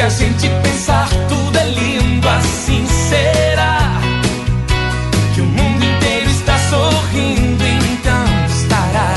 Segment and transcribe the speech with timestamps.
[0.00, 4.00] Se a gente pensar, tudo é lindo, assim será.
[5.34, 9.12] Que o mundo inteiro está sorrindo, então estará.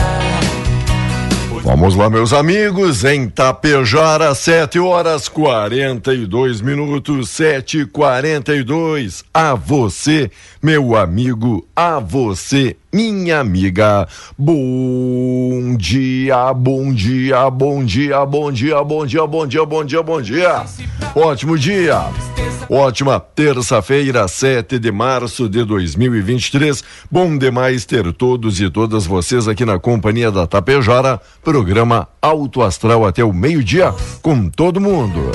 [1.63, 10.29] Vamos lá, meus amigos, em Tapejara, 7 horas 42 minutos, 7 e 42 A você,
[10.61, 14.07] meu amigo, a você, minha amiga.
[14.37, 20.21] Bom dia, bom dia, bom dia, bom dia, bom dia, bom dia, bom dia, bom
[20.21, 20.63] dia.
[21.15, 22.03] Ótimo dia.
[22.69, 26.83] Ótima terça-feira, 7 de março de 2023.
[27.11, 33.05] Bom demais ter todos e todas vocês aqui na companhia da Tapejara, programa Alto Astral
[33.05, 35.31] até o meio-dia com todo mundo.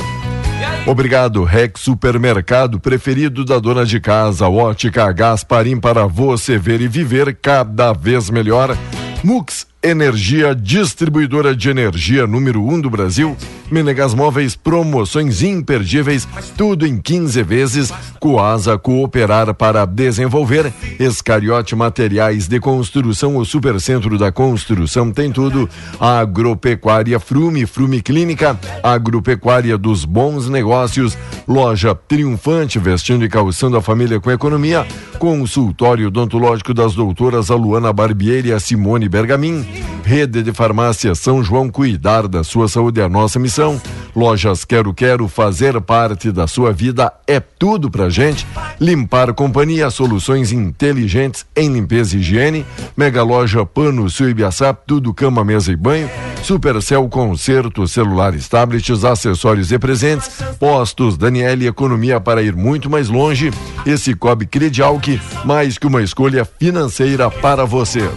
[0.87, 7.37] Obrigado, Rex Supermercado, preferido da dona de casa, Ótica Gasparim para você ver e viver
[7.41, 8.77] cada vez melhor.
[9.23, 13.37] Mux Energia, distribuidora de energia número 1 um do Brasil.
[13.71, 16.27] Menegas Móveis, promoções imperdíveis,
[16.57, 17.93] tudo em 15 vezes.
[18.19, 20.73] Coasa Cooperar para desenvolver.
[20.99, 25.69] Escariote Materiais de Construção, o Supercentro da Construção tem tudo.
[26.00, 31.17] Agropecuária Frume, Frume Clínica, Agropecuária dos Bons Negócios.
[31.47, 34.84] Loja Triunfante, vestindo e calçando a família com economia.
[35.19, 39.68] Consultório odontológico das doutoras Aluana Barbieri e Simone Bergamin.
[40.09, 43.79] Rede de Farmácia São João, cuidar da sua saúde é a nossa missão.
[44.17, 48.47] Lojas Quero Quero, fazer parte da sua vida é tudo pra gente.
[48.81, 52.65] Limpar Companhia, soluções inteligentes em limpeza e higiene.
[52.97, 56.09] Mega Loja Pano Sul Ibiaçá, tudo cama, mesa e banho.
[56.43, 60.31] Supercel Concerto, celulares, tablets, acessórios e presentes.
[60.59, 63.50] Postos Daniele, economia para ir muito mais longe.
[63.85, 68.09] Esse Cobre Credial que mais que uma escolha financeira para você.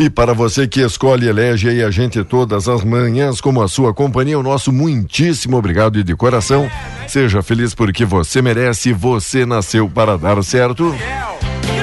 [0.00, 3.66] E para você que escolhe e elege aí a gente todas as manhãs como a
[3.66, 6.70] sua companhia, o nosso muitíssimo obrigado e de coração.
[7.08, 10.94] Seja feliz porque você merece, você nasceu para dar certo.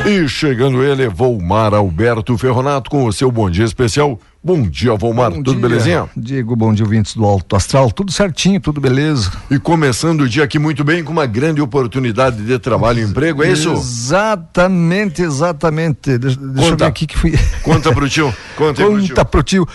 [0.06, 4.20] E chegando ele, Volmar Alberto Ferronato com o seu bom dia especial.
[4.44, 5.32] Bom dia, Volmar.
[5.32, 6.10] Bom tudo dia, belezinha?
[6.16, 7.92] Diego, bom dia, ouvintes do Alto Astral.
[7.92, 9.32] Tudo certinho, tudo beleza.
[9.50, 13.44] E começando o dia aqui muito bem, com uma grande oportunidade de trabalho e emprego,
[13.44, 13.72] é isso?
[13.74, 16.20] Exatamente, exatamente.
[16.20, 16.86] Deixa, deixa eu Conta.
[16.86, 17.34] ver aqui que fui.
[17.64, 18.32] Conta pro tio.
[18.56, 19.10] Conta aí pro tio.
[19.10, 19.68] Conta pro tio.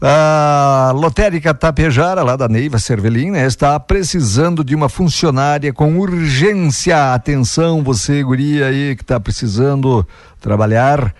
[0.00, 7.14] A lotérica Tapejara, lá da Neiva Cervelin, né, está precisando de uma funcionária com urgência.
[7.14, 10.06] Atenção, você, guria aí, que está precisando
[10.38, 11.14] trabalhar.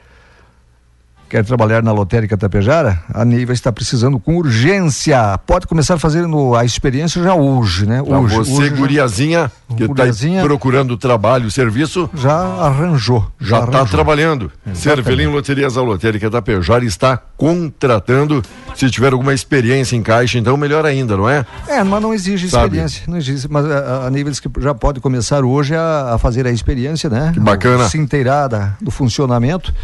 [1.29, 3.01] Quer trabalhar na lotérica Tapejara?
[3.13, 5.37] A Neiva está precisando com urgência.
[5.45, 8.01] Pode começar fazendo a experiência já hoje, né?
[8.01, 10.05] Pra hoje, você, hoje já- guriazinha, que está
[10.45, 13.27] procurando trabalho, serviço, já arranjou.
[13.41, 14.53] já está trabalhando.
[14.73, 18.41] Cervelim Loterias a Lotérica da Pejara está contratando.
[18.77, 21.45] Se tiver alguma experiência em caixa, então melhor ainda, não é?
[21.67, 22.67] É, mas não exige Sabe.
[22.67, 23.03] experiência.
[23.09, 26.51] Não exige, mas a, a nível que já pode começar hoje a, a fazer a
[26.53, 27.33] experiência, né?
[27.35, 27.89] Que bacana.
[27.89, 29.75] Se inteirar do funcionamento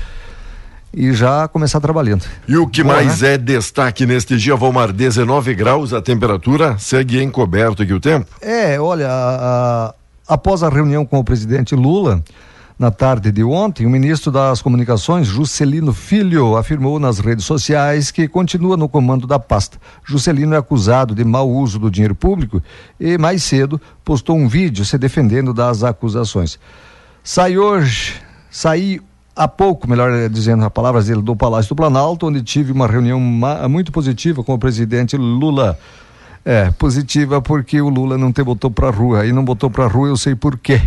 [0.95, 2.25] e já começar trabalhando.
[2.47, 4.93] E o que Boa, mais é destaque neste dia, Valmar?
[4.93, 8.27] 19 graus a temperatura, segue encoberto aqui o tempo.
[8.41, 9.95] É, olha, a- a-
[10.35, 12.23] após a reunião com o presidente Lula,
[12.79, 18.27] na tarde de ontem, o ministro das Comunicações, Juscelino Filho, afirmou nas redes sociais que
[18.27, 19.79] continua no comando da pasta.
[20.05, 22.61] Juscelino é acusado de mau uso do dinheiro público
[22.99, 26.59] e, mais cedo, postou um vídeo se defendendo das acusações.
[27.23, 28.15] Sai hoje,
[28.51, 29.01] saí
[29.35, 33.21] há pouco, melhor dizendo, as palavras dele, do Palácio do Planalto, onde tive uma reunião
[33.69, 35.79] muito positiva com o presidente Lula.
[36.45, 39.25] É, positiva porque o Lula não te botou pra rua.
[39.25, 40.81] E não botou pra rua, eu sei por quê.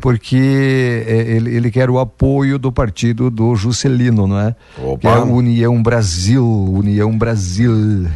[0.00, 4.56] Porque é, ele, ele quer o apoio do partido do Juscelino, não é?
[4.82, 4.98] Opa.
[4.98, 8.08] Que é a União Brasil, União Brasil.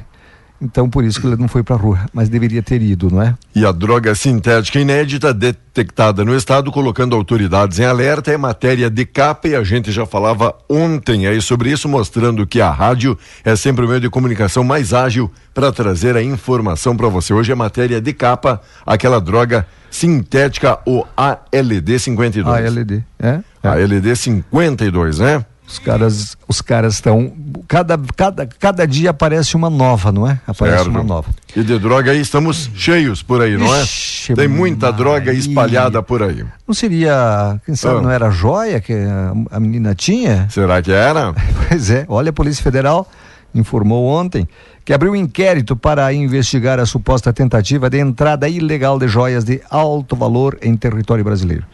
[0.62, 3.20] Então, por isso que ele não foi para a rua, mas deveria ter ido, não
[3.20, 3.34] é?
[3.52, 9.04] E a droga sintética inédita detectada no estado, colocando autoridades em alerta, é matéria de
[9.04, 13.56] capa e a gente já falava ontem aí sobre isso, mostrando que a rádio é
[13.56, 17.34] sempre o meio de comunicação mais ágil para trazer a informação para você.
[17.34, 22.46] Hoje é matéria de capa, aquela droga sintética, o ALD 52.
[22.46, 23.40] ALD, é?
[23.64, 23.68] é.
[23.68, 25.44] ALD 52, né?
[25.66, 27.32] Os caras, os caras estão.
[27.66, 30.38] Cada, cada, cada dia aparece uma nova, não é?
[30.46, 30.90] Aparece certo.
[30.90, 31.30] uma nova.
[31.56, 33.82] E de droga aí estamos cheios por aí, não é?
[33.82, 34.96] Ixi, Tem muita Maria.
[34.96, 36.44] droga espalhada por aí.
[36.66, 37.60] Não seria.
[37.64, 38.02] Quem sabe ah.
[38.02, 40.46] não era joia que a, a menina tinha?
[40.50, 41.32] Será que era?
[41.68, 42.04] pois é.
[42.08, 43.08] Olha, a Polícia Federal
[43.54, 44.48] informou ontem
[44.84, 49.60] que abriu um inquérito para investigar a suposta tentativa de entrada ilegal de joias de
[49.70, 51.64] alto valor em território brasileiro.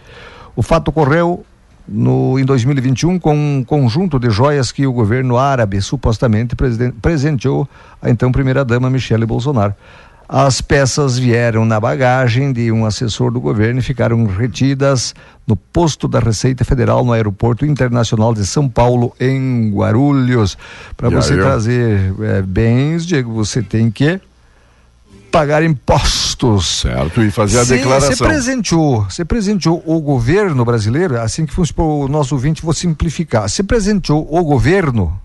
[0.55, 1.45] O fato ocorreu
[1.89, 6.55] no, em 2021 com um conjunto de joias que o governo árabe supostamente
[7.01, 7.69] presenteou
[8.01, 9.75] a então primeira-dama Michele Bolsonaro.
[10.29, 15.15] As peças vieram na bagagem de um assessor do governo e ficaram retidas
[15.47, 20.59] no posto da Receita Federal no Aeroporto Internacional de São Paulo, em Guarulhos.
[20.95, 24.21] Para você trazer é, bens, Diego, você tem que
[25.31, 26.81] pagar impostos.
[26.83, 28.17] Certo, e fazer a declaração.
[28.17, 32.75] Você presenteou, você presenteou o governo brasileiro, assim que fosse para o nosso ouvinte, vou
[32.75, 33.49] simplificar.
[33.49, 35.19] Você presenteou o governo,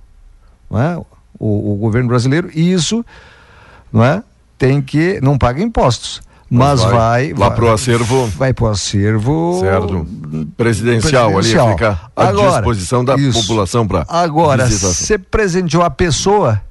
[0.70, 0.98] não é?
[1.40, 3.06] o, o governo brasileiro, e isso
[3.92, 4.24] não é?
[4.58, 6.22] tem que, não paga impostos.
[6.50, 8.28] Mas, vai, vai lá pro acervo.
[8.28, 10.08] Vai pro acervo certo.
[10.56, 11.68] Presidencial, presidencial.
[11.68, 13.42] ali fica à agora, disposição da isso.
[13.42, 16.62] população para Agora, você presenteou a pessoa,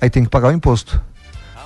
[0.00, 1.00] aí tem que pagar o imposto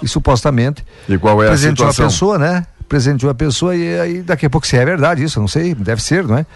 [0.02, 0.84] e supostamente
[1.20, 2.04] qual é a situação?
[2.04, 2.66] uma pessoa, né?
[2.88, 6.02] Presenteou a pessoa e aí daqui a pouco se é verdade isso, não sei, deve
[6.02, 6.46] ser, não é?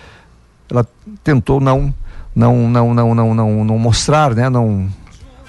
[0.70, 0.86] Ela
[1.22, 1.92] tentou não
[2.34, 4.48] não não não não não, não mostrar, né?
[4.48, 4.88] Não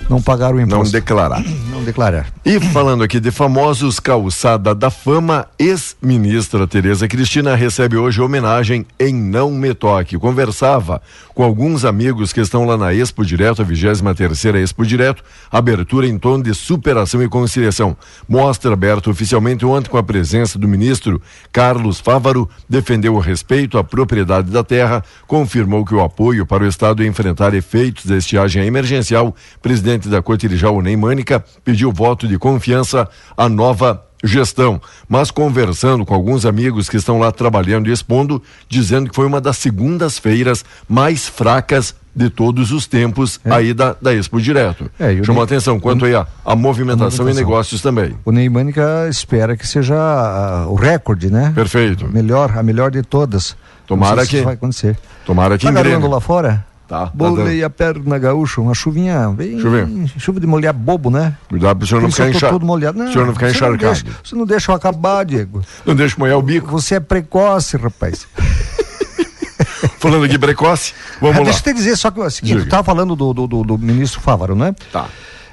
[0.10, 0.84] não pagar o imposto.
[0.84, 1.44] Não declarar.
[1.74, 2.28] Não declarar.
[2.46, 9.14] E falando aqui de famosos, calçada da fama, ex-ministra Tereza Cristina recebe hoje homenagem em
[9.14, 10.18] Não Me Toque.
[10.18, 11.02] Conversava
[11.34, 16.08] com alguns amigos que estão lá na Expo Direto, a 23 terceira Expo Direto, abertura
[16.08, 17.98] em tom de superação e conciliação.
[18.28, 21.22] Mostra aberta oficialmente ontem com a presença do ministro
[21.52, 26.68] Carlos Fávaro, defendeu o respeito à propriedade da terra, confirmou que o apoio para o
[26.68, 32.38] Estado enfrentar efeitos da estiagem emergencial, presidente presidente da Cotirijal, Ney Mânica, pediu voto de
[32.38, 33.08] confiança
[33.38, 39.10] à nova gestão, mas conversando com alguns amigos que estão lá trabalhando e expondo, dizendo
[39.10, 43.52] que foi uma das segundas-feiras mais fracas de todos os tempos é.
[43.52, 44.90] aí da, da Expo Direto.
[45.00, 48.16] É, Chamou a atenção quanto aí a, a, movimentação e negócios também.
[48.24, 51.52] O Neymânica espera que seja uh, o recorde, né?
[51.56, 52.08] Perfeito.
[52.08, 53.58] Melhor, a melhor de todas.
[53.88, 54.42] Tomara que.
[54.42, 54.98] vai acontecer.
[55.26, 56.66] Tomara que tá lá fora?
[56.88, 59.60] Tá, Bolei tá a perna gaúcha, uma chuvinha bem.
[59.60, 60.08] Chuvinha.
[60.18, 61.38] Chuva de molhar bobo, né?
[61.48, 62.54] Cuidado pro senhor não ficar encharcado.
[62.54, 62.98] todo molhado.
[62.98, 63.84] Não, o senhor não ficar encharcado.
[63.84, 65.62] Não deixa, você não deixa eu acabar, Diego.
[65.86, 66.70] Não deixa molhar o bico.
[66.72, 68.28] Você é precoce, rapaz.
[70.00, 71.46] falando aqui precoce, vamos ah, lá.
[71.46, 73.78] Deixa eu te dizer, só que o seguinte, tu tava falando do, do, do, do
[73.78, 74.76] ministro Fávaro, né?
[74.92, 75.08] Tá.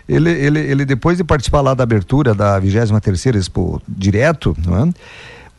[0.08, 4.84] Ele, ele, ele, depois de participar lá da abertura da 23 terceira Expo Direto, não
[4.84, 4.92] é?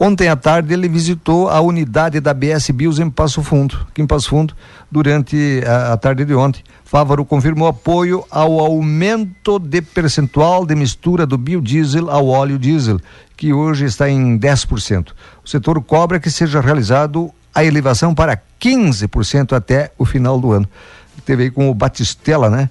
[0.03, 4.07] Ontem à tarde ele visitou a unidade da BS Bios em Passo Fundo, aqui em
[4.07, 4.55] Passo Fundo,
[4.89, 6.63] durante a, a tarde de ontem.
[6.83, 12.99] Fávaro confirmou apoio ao aumento de percentual de mistura do biodiesel ao óleo diesel,
[13.37, 15.09] que hoje está em 10%.
[15.45, 20.67] O setor cobra que seja realizado a elevação para 15% até o final do ano.
[21.23, 22.69] Teve aí com o Batistella, né?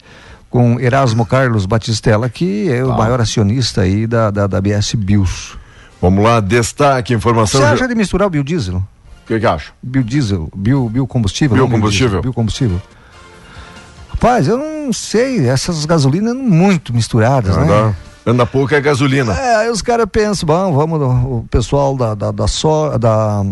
[0.51, 2.97] Com Erasmo Carlos Batistella, que é o ah.
[2.97, 5.60] maior acionista aí da, da, da BS Bios.
[6.01, 7.61] Vamos lá, destaque, informação.
[7.61, 8.77] Você acha de misturar o biodiesel?
[8.77, 9.73] O que, que acha?
[9.83, 11.57] Biodiesel, bio, biocombustível.
[11.57, 12.23] Biocombustível.
[12.23, 12.81] Biocombustível.
[14.09, 17.63] Rapaz, eu não sei, essas gasolinas muito misturadas, né?
[17.63, 19.33] Anda, anda pouco é gasolina.
[19.33, 23.43] É, aí os caras pensam, bom, vamos, o pessoal da, da, da, so, da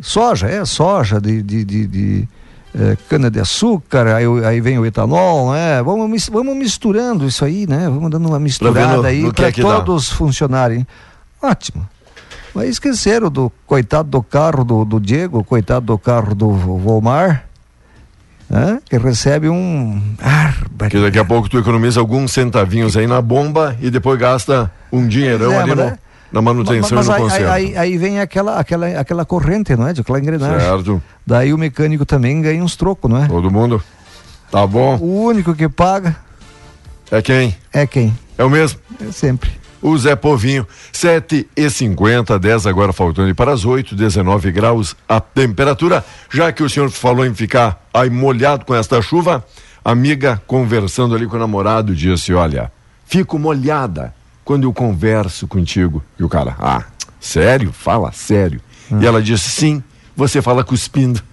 [0.00, 2.28] soja, é soja, de, de, de, de
[2.74, 5.82] é, cana de açúcar, aí, aí vem o etanol, né?
[5.82, 7.84] Vamos, vamos misturando isso aí, né?
[7.84, 10.16] Vamos dando uma misturada no, aí para é todos dá.
[10.16, 10.86] funcionarem.
[11.42, 11.88] Ótimo.
[12.54, 17.46] Mas esqueceram do coitado do carro do, do Diego, coitado do carro do Volmar,
[18.48, 18.78] né?
[18.84, 20.00] que recebe um.
[20.90, 25.08] Que daqui a pouco tu economiza alguns centavinhos aí na bomba e depois gasta um
[25.08, 25.98] dinheirão é, ali no, né?
[26.30, 29.88] na manutenção mas, mas e no aí, aí, aí, vem aquela, aquela, aquela corrente, não
[29.88, 29.94] é?
[29.94, 30.60] De aquela engrenagem.
[30.60, 31.02] Certo.
[31.26, 33.28] Daí o mecânico também ganha uns trocos, não é?
[33.28, 33.82] Todo mundo.
[34.50, 34.98] Tá bom.
[34.98, 36.14] O único que paga.
[37.10, 37.56] É quem?
[37.72, 38.16] É quem?
[38.36, 38.78] É o mesmo?
[39.00, 40.66] É sempre o Zé Povinho.
[40.92, 46.04] 7 e 50 10 agora faltando para as 8, 19 graus a temperatura.
[46.30, 49.44] Já que o senhor falou em ficar aí molhado com esta chuva,
[49.84, 52.72] amiga conversando ali com o namorado disse: Olha,
[53.04, 56.02] fico molhada quando eu converso contigo.
[56.18, 56.84] E o cara, ah,
[57.20, 57.72] sério?
[57.72, 58.60] Fala sério.
[59.00, 59.82] E ela disse, sim,
[60.16, 61.22] você fala cuspindo.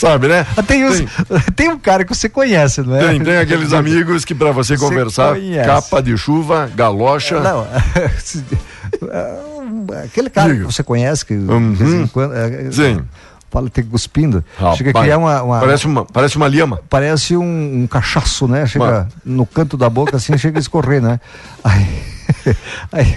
[0.00, 0.46] Sabe, né?
[0.66, 1.02] Tem, os-
[1.54, 3.08] tem um cara que você conhece, não é?
[3.08, 5.66] Tem, tem aqueles amigos que para você Você conversar, conhece.
[5.68, 7.38] capa de chuva, galocha.
[7.40, 7.66] Não,
[8.18, 8.42] se-
[9.10, 10.66] é, aquele cara Diga.
[10.66, 11.74] que você conhece, que de Uhum.
[11.74, 13.02] vez em quando, é, Sim.
[13.50, 16.80] fala tem cuspindo, Rapaz, chega a criar uma, uma- Parece uma, parece uma lima.
[16.88, 18.66] parece um, um cachaço, né?
[18.66, 19.08] Chega Mano.
[19.24, 21.20] no canto da boca assim, chega a escorrer, né?
[21.62, 22.02] Aí,
[22.92, 23.14] aí,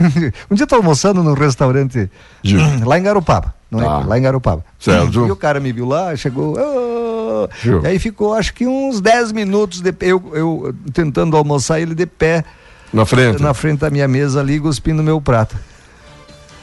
[0.49, 2.09] um dia eu tô almoçando num restaurante
[2.43, 2.85] Diga.
[2.85, 3.85] lá em Garopaba, não é?
[3.85, 3.97] Tá.
[4.07, 4.63] Lá em Garopaba.
[4.79, 5.25] Certo.
[5.27, 6.55] E o cara me viu lá, chegou,
[7.61, 7.81] Viu.
[7.83, 12.05] e aí ficou acho que uns 10 minutos de eu, eu tentando almoçar ele de
[12.05, 12.43] pé
[12.93, 13.41] Na frente.
[13.41, 15.55] na frente da minha mesa ali, cuspindo meu prato.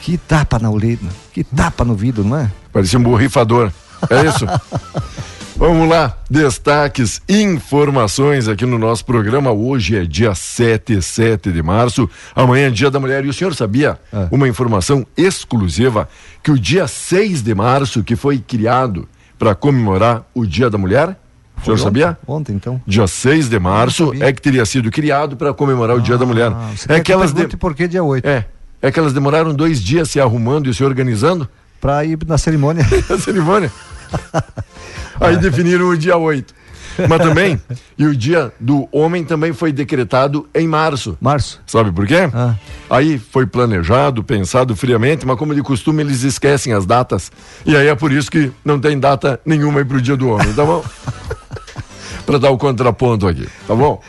[0.00, 0.98] Que tapa na orelha,
[1.32, 2.50] que tapa no vidro, não é?
[2.72, 3.70] Parecia um borrifador.
[4.08, 4.46] É isso?
[5.60, 9.52] Vamos lá, destaques, informações aqui no nosso programa.
[9.52, 12.08] Hoje é dia 7, 7 de março.
[12.34, 13.26] Amanhã é dia da mulher.
[13.26, 14.26] E o senhor sabia É.
[14.30, 16.08] uma informação exclusiva
[16.42, 19.06] que o dia 6 de março, que foi criado
[19.38, 21.14] para comemorar o dia da mulher?
[21.60, 22.16] O senhor sabia?
[22.26, 22.80] Ontem, então.
[22.86, 26.50] Dia 6 de março é que teria sido criado para comemorar o dia da mulher.
[26.54, 27.46] Ah, você É que elas de...
[27.58, 28.26] por que dia 8?
[28.26, 28.46] é,
[28.80, 31.46] é que elas demoraram dois dias se arrumando e se organizando
[31.78, 32.82] Pra ir na cerimônia.
[33.10, 33.70] a cerimônia.
[35.20, 36.60] Aí definiram o dia 8.
[37.08, 37.60] Mas também,
[37.96, 41.16] e o dia do homem também foi decretado em março.
[41.20, 41.60] Março.
[41.66, 42.28] Sabe por quê?
[42.32, 42.54] Ah.
[42.88, 47.30] Aí foi planejado, pensado friamente, mas como de costume eles esquecem as datas.
[47.64, 50.52] E aí é por isso que não tem data nenhuma aí pro dia do homem,
[50.52, 50.84] tá bom?
[52.26, 54.00] Para dar o contraponto aqui, tá bom?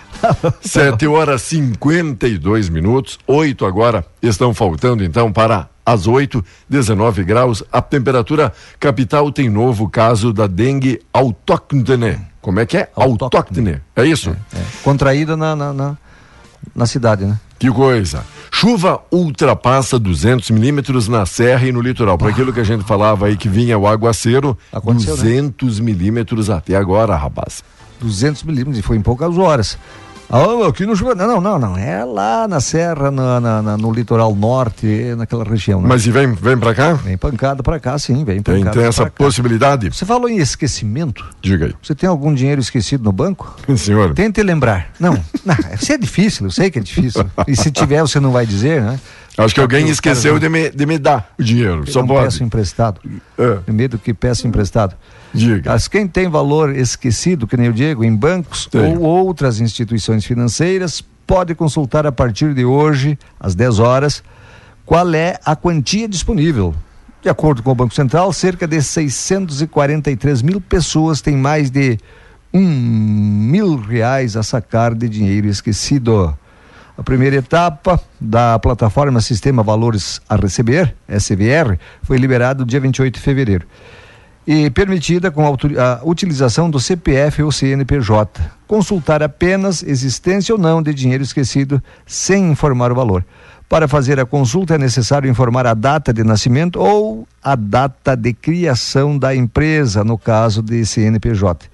[0.61, 7.63] 7 horas 52 minutos, 8 agora estão faltando então para as 8, 19 graus.
[7.71, 12.19] A temperatura capital tem novo caso da dengue autóctone.
[12.41, 12.89] Como é que é?
[12.95, 13.21] Autóctone.
[13.21, 13.81] Autóctone.
[13.95, 14.35] É isso?
[14.53, 15.97] É, contraída na, na, na,
[16.75, 17.39] na cidade, né?
[17.59, 18.25] Que coisa.
[18.49, 22.17] Chuva ultrapassa 200 milímetros na serra e no litoral.
[22.17, 25.23] Para aquilo que a gente falava aí que vinha o aguaceiro, Aconteceu, né?
[25.23, 27.63] 200 milímetros até agora, rapaz.
[27.99, 29.77] 200 milímetros e foi em poucas horas.
[30.31, 31.13] Ah, aqui no Chuva.
[31.15, 31.77] Não, não, não.
[31.77, 35.81] É lá na serra, na, na- na- no litoral norte, naquela região.
[35.81, 35.87] Né?
[35.89, 36.93] Mas e vem, vem para cá?
[36.93, 39.23] Vem pancada pra cá, sim, vem Tem, pancada tem essa pra cá.
[39.25, 39.89] possibilidade?
[39.93, 41.25] Você falou em esquecimento?
[41.41, 41.75] Diga aí.
[41.81, 43.55] Você tem algum dinheiro esquecido no banco?
[43.75, 44.13] Senhor.
[44.13, 44.87] Tente lembrar.
[44.99, 45.13] Não,
[45.45, 47.25] não, isso é difícil, eu sei que é difícil.
[47.47, 48.99] E se tiver, você não vai dizer, né?
[49.37, 51.83] Acho que alguém esqueceu de me, de me dar o dinheiro.
[51.85, 52.25] Eu Só não pode.
[52.25, 52.99] peço emprestado.
[53.37, 54.95] É, Tem medo que peça emprestado.
[55.33, 55.71] diga.
[55.71, 58.81] Mas quem tem valor esquecido, que nem eu digo, em bancos Tem.
[58.97, 64.21] ou outras instituições financeiras, pode consultar a partir de hoje, às 10 horas,
[64.85, 66.75] qual é a quantia disponível.
[67.21, 71.97] De acordo com o Banco Central, cerca de 643 mil pessoas têm mais de
[72.53, 76.37] um mil reais a sacar de dinheiro esquecido.
[77.01, 83.15] A primeira etapa da plataforma Sistema Valores a Receber, SVR, foi liberada no dia 28
[83.15, 83.65] de fevereiro
[84.45, 88.39] e permitida com a utilização do CPF ou CNPJ.
[88.67, 93.25] Consultar apenas existência ou não de dinheiro esquecido sem informar o valor.
[93.67, 98.31] Para fazer a consulta é necessário informar a data de nascimento ou a data de
[98.31, 101.67] criação da empresa, no caso de CNPJ.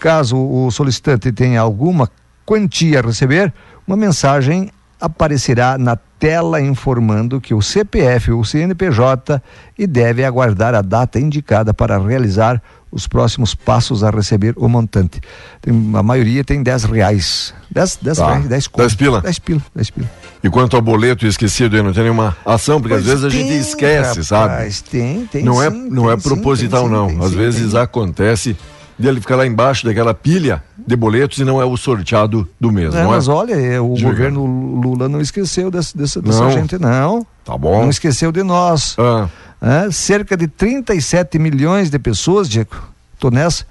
[0.00, 2.10] Caso o solicitante tenha alguma
[2.44, 3.54] quantia a receber,
[3.86, 9.42] uma mensagem aparecerá na tela informando que o CPF ou CNPJ
[9.78, 15.20] e deve aguardar a data indicada para realizar os próximos passos a receber o montante.
[15.60, 17.52] Tem- a maioria tem 10 reais.
[17.70, 18.26] 10, 10 Tá.
[18.28, 19.20] reais, 10 Dez pila?
[19.20, 20.10] 10 pila, 10 pila.
[20.42, 23.48] E quanto ao boleto esquecido não tem nenhuma ação, porque às Pois vezes a gente
[23.48, 24.52] tem, esquece, sabe?
[24.52, 27.06] rapaz, Tem, tem não é, sim, não é tem sim, proposital, tem sim, não.
[27.08, 27.80] tem Às sim, vezes tem.
[27.80, 28.56] acontece
[28.98, 32.94] dele ficar lá embaixo daquela pilha de boletos e não é o sorteado do mês,
[32.94, 33.04] É, é?
[33.06, 34.10] mas olha, é, o Diga.
[34.10, 37.26] governo Lula não esqueceu dessa, dessa gente, não.
[37.44, 37.82] Tá bom.
[37.82, 38.96] Não esqueceu de nós.
[38.98, 39.28] Ah,
[39.60, 42.76] É, cerca de 37 milhões de pessoas, Diego,
[43.18, 43.64] tô nessa,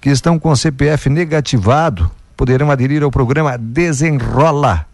[0.00, 4.86] que estão com CPF negativado, poderão aderir ao programa Desenrola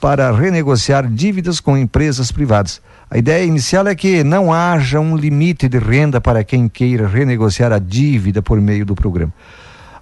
[0.00, 2.80] para renegociar dívidas com empresas privadas.
[3.08, 7.72] A ideia inicial é que não haja um limite de renda para quem queira renegociar
[7.72, 9.32] a dívida por meio do programa.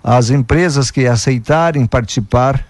[0.02, 2.64] As empresas que aceitarem participar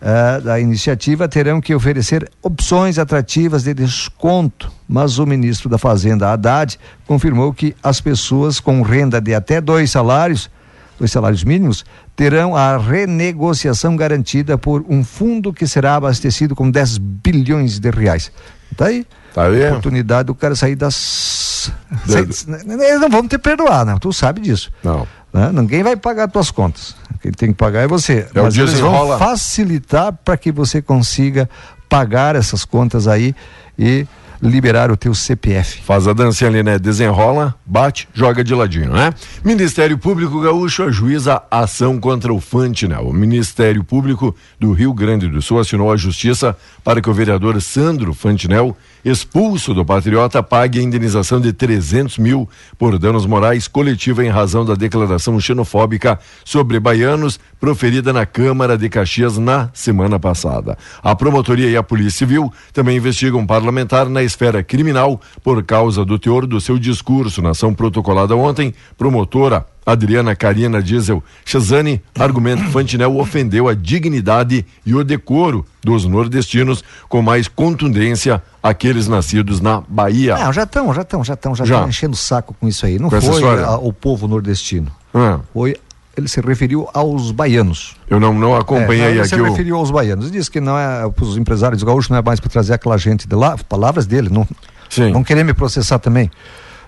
[0.00, 6.32] eh, da iniciativa terão que oferecer opções atrativas de desconto, mas o ministro da Fazenda,
[6.32, 10.50] Haddad, confirmou que as pessoas com renda de até dois salários,
[10.98, 11.84] dois salários mínimos,
[12.16, 18.32] terão a renegociação garantida por um fundo que será abastecido com 10 bilhões de reais.
[18.74, 19.06] Tá aí.
[19.34, 19.66] Tá aí.
[19.68, 21.72] Oportunidade do cara sair das.
[22.06, 23.98] Da- Sai- Eles não vão te perdoar, não.
[23.98, 24.70] Tu sabe disso.
[24.82, 25.06] não.
[25.32, 25.50] Né?
[25.52, 26.94] Ninguém vai pagar tuas contas.
[27.20, 28.28] Quem tem que pagar é você.
[28.32, 31.50] É o Mas eles vão facilitar para que você consiga
[31.88, 33.34] pagar essas contas aí
[33.76, 34.06] e
[34.42, 35.82] liberar o teu CPF.
[35.82, 36.78] Faz a dancinha ali, né?
[36.78, 39.12] Desenrola, bate, joga de ladinho, né?
[39.44, 43.08] Ministério Público Gaúcho ajuiza ação contra o Fantinel.
[43.08, 47.60] O Ministério Público do Rio Grande do Sul assinou a justiça para que o vereador
[47.60, 54.24] Sandro Fantinel, expulso do Patriota, pague a indenização de 300 mil por danos morais coletiva
[54.24, 60.78] em razão da declaração xenofóbica sobre baianos proferida na Câmara de Caxias na semana passada.
[61.02, 66.04] A promotoria e a Polícia Civil também investigam um parlamentar na esfera criminal por causa
[66.04, 68.72] do teor do seu discurso na ação protocolada ontem.
[68.96, 76.04] Promotora Adriana Karina Diesel Chazani argumenta que Fantinel ofendeu a dignidade e o decoro dos
[76.06, 80.36] nordestinos com mais contundência aqueles nascidos na Bahia.
[80.38, 82.98] Não, já estão, já estão, já estão, já estão enchendo o saco com isso aí.
[82.98, 84.90] Não Com foi a- o povo nordestino.
[85.12, 85.76] Ah, Foi,
[86.16, 87.94] ele se referiu aos baianos.
[88.08, 89.44] eu não, não acompanhei É, ele aqui se o.
[89.44, 90.30] referiu aos baianos.
[90.30, 93.28] Diz que não é para os empresários gaúchos, não é mais para trazer aquela gente
[93.28, 93.56] de lá.
[93.68, 94.46] Palavras dele, não,
[94.88, 95.10] Sim.
[95.12, 96.30] não querer me processar também.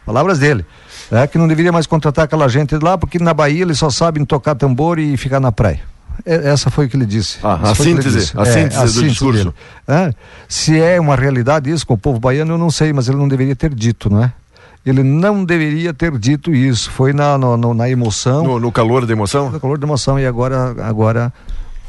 [0.07, 0.65] Palavras dele.
[1.11, 4.25] É que não deveria mais contratar aquela gente lá, porque na Bahia eles só sabem
[4.25, 5.81] tocar tambor e ficar na praia.
[6.25, 7.39] É- Essa foi o que ele disse.
[7.43, 8.33] Ah, a síntese, disse.
[8.39, 9.39] a síntese do discurso.
[9.45, 9.55] dele.
[9.87, 10.13] É,
[10.49, 13.29] se é uma realidade isso com o povo baiano, eu não sei, mas ele não
[13.29, 14.33] deveria ter dito, não é?
[14.85, 16.91] Ele não deveria ter dito isso.
[16.91, 19.51] Foi na, no- no- na emoção No, no calor da emoção?
[19.51, 21.33] no calor da emoção e agora agora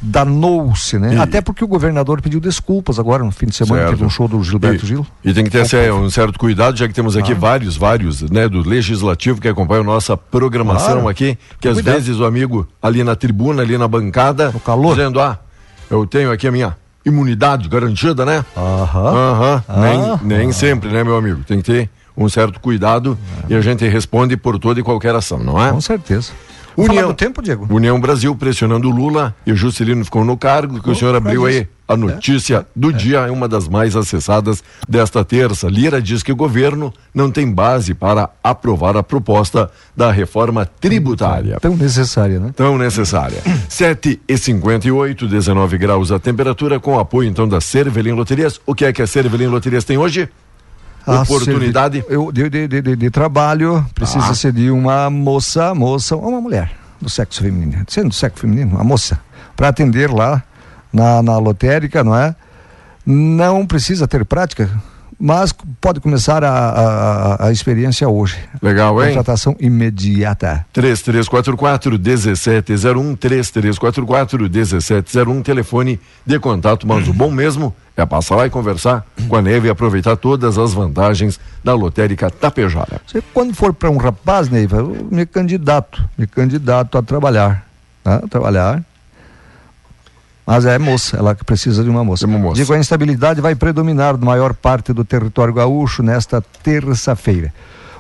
[0.02, 1.16] danou-se, né?
[1.16, 3.92] E- Até porque o governador pediu desculpas agora no fim de semana, Certo.
[3.92, 5.06] teve um show do Gilberto e, Gil.
[5.24, 7.20] E tem que ter um certo cuidado, já que temos Ah.
[7.20, 11.08] aqui vários, vários, né, do legislativo que acompanham nossa programação Claro.
[11.10, 11.96] aqui, que às Cuidado.
[11.96, 14.96] vezes o amigo ali na tribuna, ali na bancada, No calor.
[14.96, 15.40] dizendo, ah,
[15.90, 16.76] eu tenho aqui a minha
[17.06, 18.44] imunidade garantida, né?
[18.56, 19.10] Aham.
[19.10, 19.82] Aham, Ah.
[20.24, 21.42] nem, nem sempre, né, meu amigo?
[21.46, 25.40] Tem que ter um certo cuidado e a gente responde por toda e qualquer ação,
[25.40, 25.72] não é?
[25.72, 26.32] Com certeza.
[26.78, 27.14] União.
[27.14, 27.68] Tempo, Diego?
[27.74, 31.46] União Brasil pressionando o Lula e o Juscelino ficou no cargo, que o senhor abriu
[31.46, 35.70] aí a notícia do dia, é uma das mais acessadas desta terça.
[35.70, 41.58] Lira diz que o governo não tem base para aprovar a proposta da reforma tributária.
[41.62, 42.52] Tão necessária, né?
[42.56, 43.42] Tão necessária.
[43.70, 48.60] 7 e 58, 19 graus a temperatura, com apoio então da Cervelim Loterias.
[48.66, 50.30] O que é que a Cervelim Loterias tem hoje?
[51.08, 52.02] Ah, Oportunidade.
[52.02, 54.36] servi- Eu, de, de, de, de- de trabalho, precisa Ah.
[54.36, 57.84] ser de uma moça, moça, uma mulher do sexo feminino.
[57.88, 59.20] Sendo do sexo feminino, uma moça,
[59.56, 60.44] para atender lá
[60.92, 62.36] na, na lotérica, não é?
[63.06, 64.70] Não precisa ter prática,
[65.20, 68.38] mas pode começar a, a, a experiência hoje.
[68.62, 69.10] Legal, hein?
[69.10, 70.66] Contratação imediata.
[70.74, 78.50] 3344 1701 3344 1701 telefone de contato, mas o bom mesmo é passar lá e
[78.50, 83.02] conversar com a Neve e aproveitar todas as vantagens da lotérica Tapejara.
[83.06, 87.66] Você, quando for para um rapaz, Neiva, eu me candidato, me candidato a trabalhar.
[88.04, 88.20] Tá?
[88.30, 88.84] Trabalhar.
[90.48, 92.26] Mas é moça, ela que precisa de uma moça.
[92.26, 92.56] De uma moça.
[92.56, 97.54] Digo, a instabilidade vai predominar na maior parte do território gaúcho nesta terça-feira.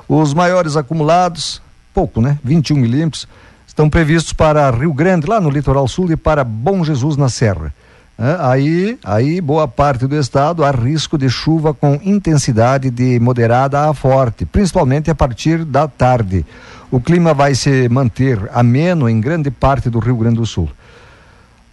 [0.08, 1.62] Os maiores acumulados,
[1.94, 2.40] pouco, né?
[2.46, 3.28] 21 milímetros,
[3.68, 7.74] estão previstos para Rio Grande, lá no litoral sul, e para Bom Jesus, na Serra.
[8.18, 13.94] Aí, aí, boa parte do estado há risco de chuva com intensidade de moderada a
[13.94, 16.46] forte, principalmente a partir da tarde.
[16.90, 20.70] O clima vai se manter ameno em grande parte do Rio Grande do Sul.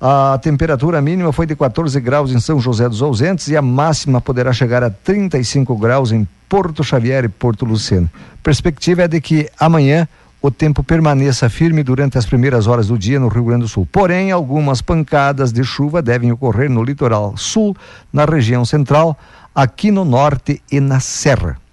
[0.00, 4.20] A temperatura mínima foi de 14 graus em São José dos Ausentes e a máxima
[4.20, 8.10] poderá chegar a 35 graus em Porto Xavier e Porto Luceno.
[8.42, 10.06] Perspectiva é de que amanhã
[10.42, 13.88] o tempo permaneça firme durante as primeiras horas do dia no Rio Grande do Sul.
[13.90, 17.74] Porém, algumas pancadas de chuva devem ocorrer no litoral sul,
[18.12, 19.16] na região central,
[19.54, 21.63] aqui no norte e na serra.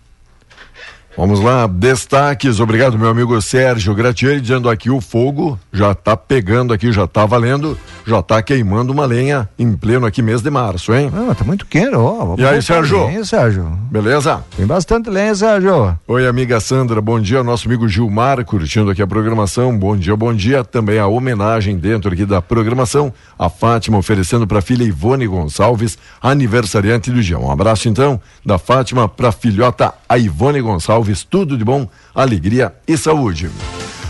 [1.17, 2.61] Vamos lá, destaques.
[2.61, 7.25] Obrigado, meu amigo Sérgio Gratieri, dizendo aqui o fogo já tá pegando aqui, já tá
[7.25, 11.11] valendo, já tá queimando uma lenha em pleno aqui mês de março, hein?
[11.13, 12.35] Ah, tá muito quente, ó.
[12.37, 13.05] E aí, Sérgio?
[13.05, 13.65] lenha, Sérgio?
[13.91, 14.41] Beleza?
[14.55, 15.97] Tem bastante lenha, Sérgio.
[16.07, 17.43] Oi, amiga Sandra, bom dia.
[17.43, 19.77] Nosso amigo Gilmar curtindo aqui a programação.
[19.77, 20.63] Bom dia, bom dia.
[20.63, 23.13] Também a homenagem dentro aqui da programação.
[23.37, 27.37] A Fátima oferecendo para a filha Ivone Gonçalves, aniversariante do dia.
[27.37, 31.00] Um abraço então da Fátima para a filhota a Ivone Gonçalves.
[31.29, 33.49] Tudo de bom, alegria e saúde.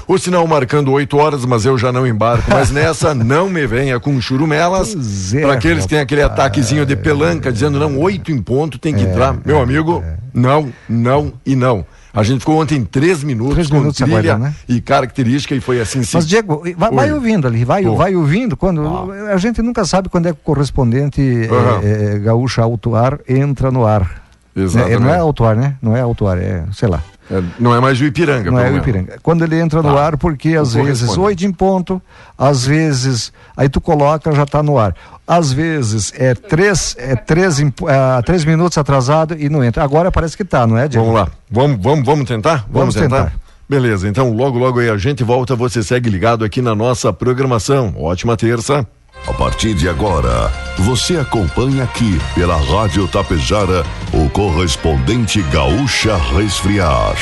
[0.08, 2.50] O sinal marcando 8 horas, mas eu já não embarco.
[2.50, 5.34] Mas nessa, não me venha com churumelas.
[5.34, 8.94] É, Para aqueles que têm aquele ataquezinho de pelanca, dizendo não, 8 em ponto, tem
[8.94, 9.38] É, que entrar.
[9.46, 11.86] Meu amigo, não, não e não.
[12.14, 14.56] A gente ficou ontem três minutos Três com minutos trilha aguardando, né?
[14.68, 16.18] e característica e foi assim sim.
[16.18, 18.58] Mas, Diego, vai, vai ouvindo ali, vai, vai ouvindo.
[18.58, 18.82] Quando,
[19.32, 21.80] A gente nunca sabe quando é que o correspondente Aham.
[21.84, 24.24] eh, eh, gaúcha Auto Ar entra no ar.
[24.56, 25.00] Exatamente.
[25.00, 25.76] Não é autuar, né?
[25.82, 27.02] Não é autuar, é, sei lá.
[27.30, 28.52] É, não é mais o Ipiranga.
[28.52, 29.18] Não é o Ipiranga.
[29.24, 29.90] Quando ele entra tá.
[29.90, 32.02] no ar, porque às vezes oito em ponto,
[32.38, 34.94] às vezes aí tu coloca já está no ar.
[35.26, 37.72] Às vezes é três, é três, uh,
[38.26, 39.84] três minutos atrasado e não entra.
[39.84, 41.06] Agora parece que está, não é, Diego?
[41.06, 41.28] Vamos lá.
[41.50, 42.66] Vamos, vamos, vamos tentar?
[42.70, 43.24] Vamos, vamos tentar?
[43.26, 43.42] tentar.
[43.70, 45.56] Beleza, então logo, logo aí a gente volta.
[45.56, 47.94] Você segue ligado aqui na nossa programação.
[47.98, 48.86] Ótima terça.
[49.28, 57.16] A partir de agora, você acompanha aqui pela Rádio Tapejara o correspondente Gaúcha Resfriar.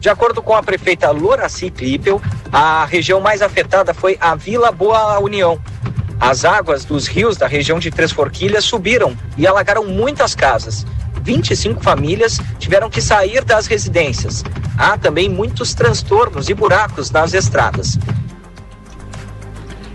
[0.00, 5.18] De acordo com a prefeita Loraci Klippel, a região mais afetada foi a Vila Boa
[5.18, 5.60] União.
[6.18, 10.86] As águas dos rios da região de Três Forquilhas subiram e alagaram muitas casas.
[11.22, 14.42] 25 famílias tiveram que sair das residências.
[14.78, 17.98] Há também muitos transtornos e buracos nas estradas.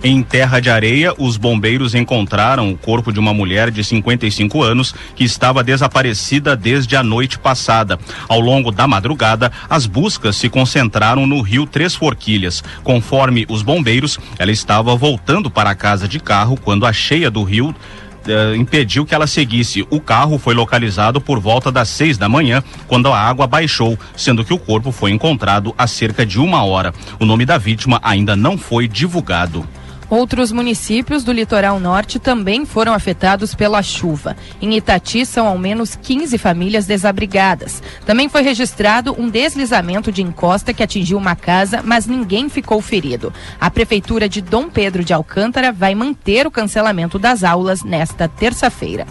[0.04, 4.96] Em Terra de Areia, os bombeiros encontraram o corpo de uma mulher de 55 anos
[5.16, 8.00] que estava desaparecida desde a noite passada.
[8.28, 12.64] Ao longo da madrugada, as buscas se concentraram no rio Três Forquilhas.
[12.84, 17.44] Conforme os bombeiros, ela estava voltando para a casa de carro quando a cheia do
[17.44, 17.76] rio
[18.22, 19.84] Uh, impediu que ela seguisse.
[19.90, 24.46] O carro foi localizado por volta das seis da manhã, quando a água baixou, sendo
[24.46, 26.94] que o corpo foi encontrado há cerca de uma hora.
[27.20, 29.68] O nome da vítima ainda não foi divulgado.
[30.12, 34.36] Outros municípios do litoral norte também foram afetados pela chuva.
[34.62, 37.82] Em Itati são ao menos 15 famílias desabrigadas.
[38.06, 43.32] Também foi registrado um deslizamento de encosta que atingiu uma casa, mas ninguém ficou ferido.
[43.58, 49.08] A prefeitura de Dom Pedro de Alcântara vai manter o cancelamento das aulas nesta terça-feira.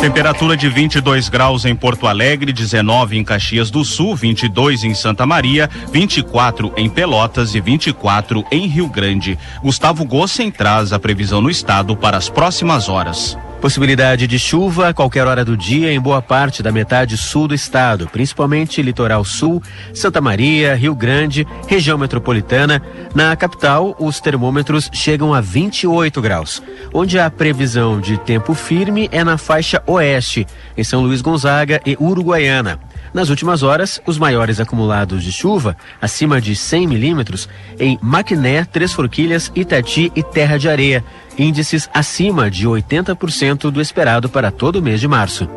[0.00, 5.24] Temperatura de 22 graus em Porto Alegre, 19 em Caxias do Sul, 22 em Santa
[5.24, 9.38] Maria, 24 em Pelotas e 24 em Rio Grande.
[9.62, 13.36] Gustavo Gossen traz a previsão no estado para as próximas horas.
[13.66, 17.54] Possibilidade de chuva a qualquer hora do dia em boa parte da metade sul do
[17.54, 19.60] estado, principalmente litoral sul,
[19.92, 22.80] Santa Maria, Rio Grande, região metropolitana.
[23.12, 26.62] Na capital, os termômetros chegam a 28 graus,
[26.94, 31.96] onde a previsão de tempo firme é na faixa oeste, em São Luís Gonzaga e
[31.98, 32.78] Uruguaiana.
[33.16, 37.48] Nas últimas horas, os maiores acumulados de chuva, acima de 100 milímetros,
[37.80, 41.02] em Maquiné, Três Forquilhas, Itati e Terra de Areia,
[41.38, 45.48] índices acima de 80% do esperado para todo o mês de março.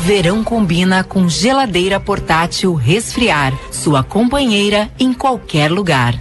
[0.00, 6.16] Verão combina com geladeira portátil resfriar, sua companheira em qualquer lugar.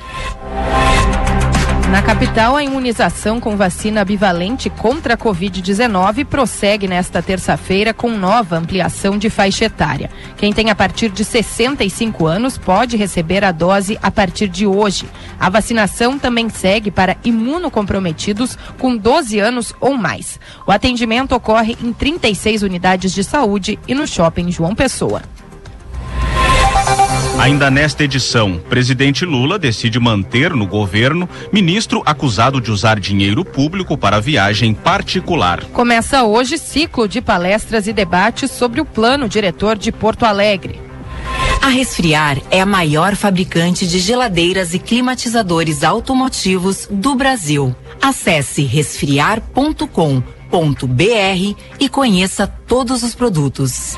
[1.91, 8.57] Na capital, a imunização com vacina bivalente contra a Covid-19 prossegue nesta terça-feira com nova
[8.57, 10.09] ampliação de faixa etária.
[10.37, 15.05] Quem tem a partir de 65 anos pode receber a dose a partir de hoje.
[15.37, 20.39] A vacinação também segue para imunocomprometidos com 12 anos ou mais.
[20.65, 25.21] O atendimento ocorre em 36 unidades de saúde e no shopping João Pessoa.
[27.41, 33.97] Ainda nesta edição, presidente Lula decide manter no governo ministro acusado de usar dinheiro público
[33.97, 35.63] para viagem particular.
[35.73, 40.79] Começa hoje ciclo de palestras e debates sobre o plano diretor de Porto Alegre.
[41.59, 47.75] A Resfriar é a maior fabricante de geladeiras e climatizadores automotivos do Brasil.
[47.99, 49.81] Acesse resfriar.com.br
[51.79, 53.97] e conheça todos os produtos.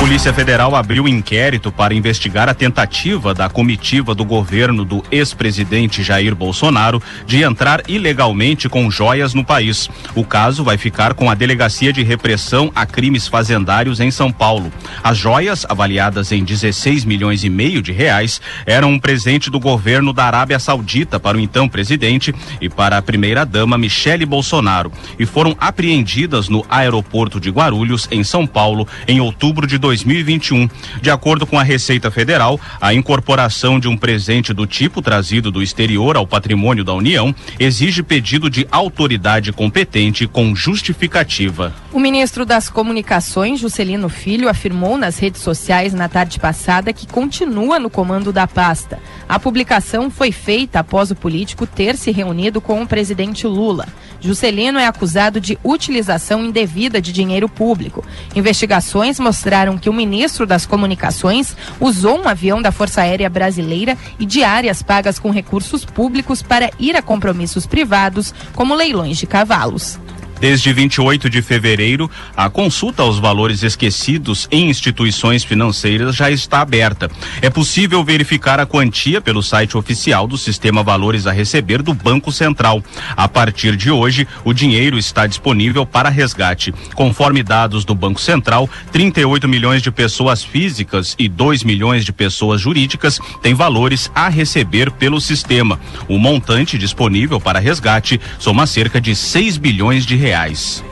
[0.00, 6.34] Polícia Federal abriu inquérito para investigar a tentativa da comitiva do governo do ex-presidente Jair
[6.34, 9.90] Bolsonaro de entrar ilegalmente com joias no país.
[10.14, 14.72] O caso vai ficar com a Delegacia de Repressão a Crimes Fazendários em São Paulo.
[15.04, 20.14] As joias, avaliadas em 16 milhões e meio de reais, eram um presente do governo
[20.14, 25.54] da Arábia Saudita para o então presidente e para a primeira-dama Michele Bolsonaro e foram
[25.60, 30.68] apreendidas no aeroporto de Guarulhos, em São Paulo, em outubro de 2021.
[31.02, 35.60] De acordo com a Receita Federal, a incorporação de um presente do tipo trazido do
[35.60, 41.74] exterior ao patrimônio da União exige pedido de autoridade competente com justificativa.
[41.92, 47.80] O ministro das Comunicações, Juscelino Filho, afirmou nas redes sociais na tarde passada que continua
[47.80, 49.00] no comando da pasta.
[49.28, 53.88] A publicação foi feita após o político ter se reunido com o presidente Lula.
[54.20, 58.04] Juscelino é acusado de utilização indevida de dinheiro público.
[58.36, 64.26] Investigações mostraram que o ministro das Comunicações usou um avião da Força Aérea Brasileira e
[64.26, 69.98] diárias pagas com recursos públicos para ir a compromissos privados, como leilões de cavalos.
[70.40, 77.10] Desde 28 de fevereiro, a consulta aos valores esquecidos em instituições financeiras já está aberta.
[77.42, 82.32] É possível verificar a quantia pelo site oficial do Sistema Valores a Receber do Banco
[82.32, 82.82] Central.
[83.14, 86.72] A partir de hoje, o dinheiro está disponível para resgate.
[86.94, 92.62] Conforme dados do Banco Central, 38 milhões de pessoas físicas e 2 milhões de pessoas
[92.62, 95.78] jurídicas têm valores a receber pelo sistema.
[96.08, 100.82] O montante disponível para resgate soma cerca de 6 bilhões de reais reais.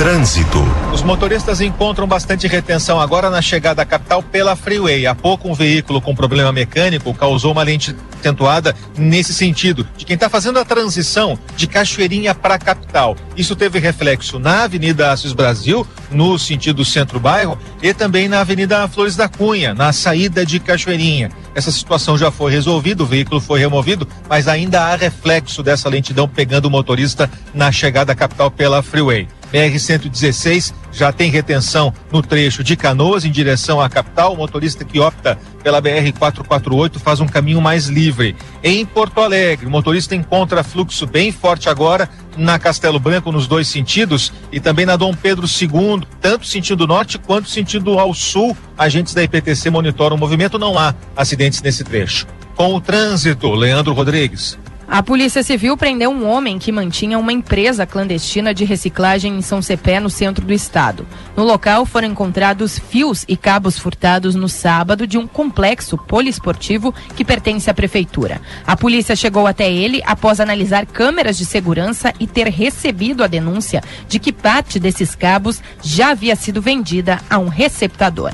[0.00, 0.58] Trânsito.
[0.94, 5.06] Os motoristas encontram bastante retenção agora na chegada à capital pela Freeway.
[5.06, 10.14] Há pouco um veículo com problema mecânico causou uma lente acentuada nesse sentido, de quem
[10.14, 13.14] está fazendo a transição de Cachoeirinha para a capital.
[13.36, 19.16] Isso teve reflexo na Avenida Assis Brasil, no sentido centro-bairro, e também na Avenida Flores
[19.16, 21.30] da Cunha, na saída de Cachoeirinha.
[21.54, 26.26] Essa situação já foi resolvida, o veículo foi removido, mas ainda há reflexo dessa lentidão
[26.26, 29.28] pegando o motorista na chegada à capital pela Freeway.
[29.52, 34.34] BR-116 já tem retenção no trecho de Canoas em direção à capital.
[34.34, 38.34] O motorista que opta pela BR-448 faz um caminho mais livre.
[38.62, 43.68] Em Porto Alegre, o motorista encontra fluxo bem forte agora na Castelo Branco nos dois
[43.68, 48.56] sentidos e também na Dom Pedro II, tanto sentido norte quanto sentido ao sul.
[48.76, 52.26] Agentes da IPTC monitoram o movimento, não há acidentes nesse trecho.
[52.56, 54.58] Com o trânsito, Leandro Rodrigues.
[54.92, 59.62] A Polícia Civil prendeu um homem que mantinha uma empresa clandestina de reciclagem em São
[59.62, 61.06] Cepé, no centro do estado.
[61.36, 67.24] No local foram encontrados fios e cabos furtados no sábado de um complexo poliesportivo que
[67.24, 68.40] pertence à prefeitura.
[68.66, 73.84] A polícia chegou até ele após analisar câmeras de segurança e ter recebido a denúncia
[74.08, 78.32] de que parte desses cabos já havia sido vendida a um receptador.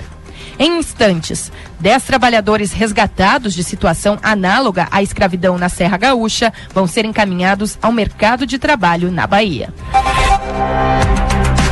[0.58, 7.04] Em instantes, dez trabalhadores resgatados de situação análoga à escravidão na Serra Gaúcha vão ser
[7.04, 9.72] encaminhados ao mercado de trabalho na Bahia.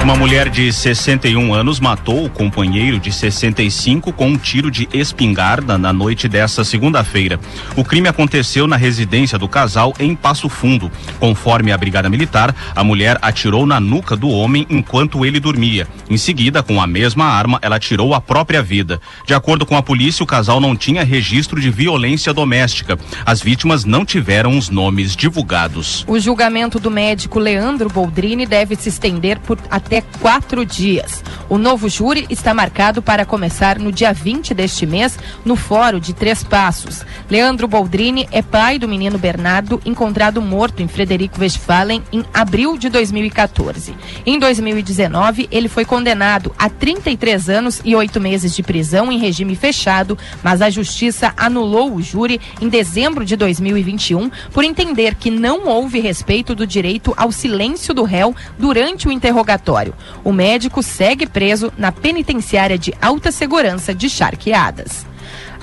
[0.05, 5.79] Uma mulher de 61 anos matou o companheiro de 65 com um tiro de espingarda
[5.79, 7.41] na noite desta segunda-feira.
[7.75, 10.93] O crime aconteceu na residência do casal em Passo Fundo.
[11.19, 15.89] Conforme a Brigada Militar, a mulher atirou na nuca do homem enquanto ele dormia.
[16.11, 19.01] Em seguida, com a mesma arma, ela tirou a própria vida.
[19.27, 22.99] De acordo com a polícia, o casal não tinha registro de violência doméstica.
[23.25, 26.05] As vítimas não tiveram os nomes divulgados.
[26.07, 31.23] O julgamento do médico Leandro Boldrini deve se estender por até até quatro dias.
[31.49, 36.13] O novo júri está marcado para começar no dia 20 deste mês, no Fórum de
[36.13, 37.05] Três Passos.
[37.31, 42.89] Leandro Boldrini é pai do menino Bernardo, encontrado morto em Frederico Westphalen em abril de
[42.89, 43.95] 2014.
[44.27, 49.55] Em 2019, ele foi condenado a 33 anos e oito meses de prisão em regime
[49.55, 55.69] fechado, mas a justiça anulou o júri em dezembro de 2021 por entender que não
[55.69, 59.84] houve respeito do direito ao silêncio do réu durante o interrogatório.
[60.23, 65.07] O médico segue preso na penitenciária de alta segurança de Charqueadas.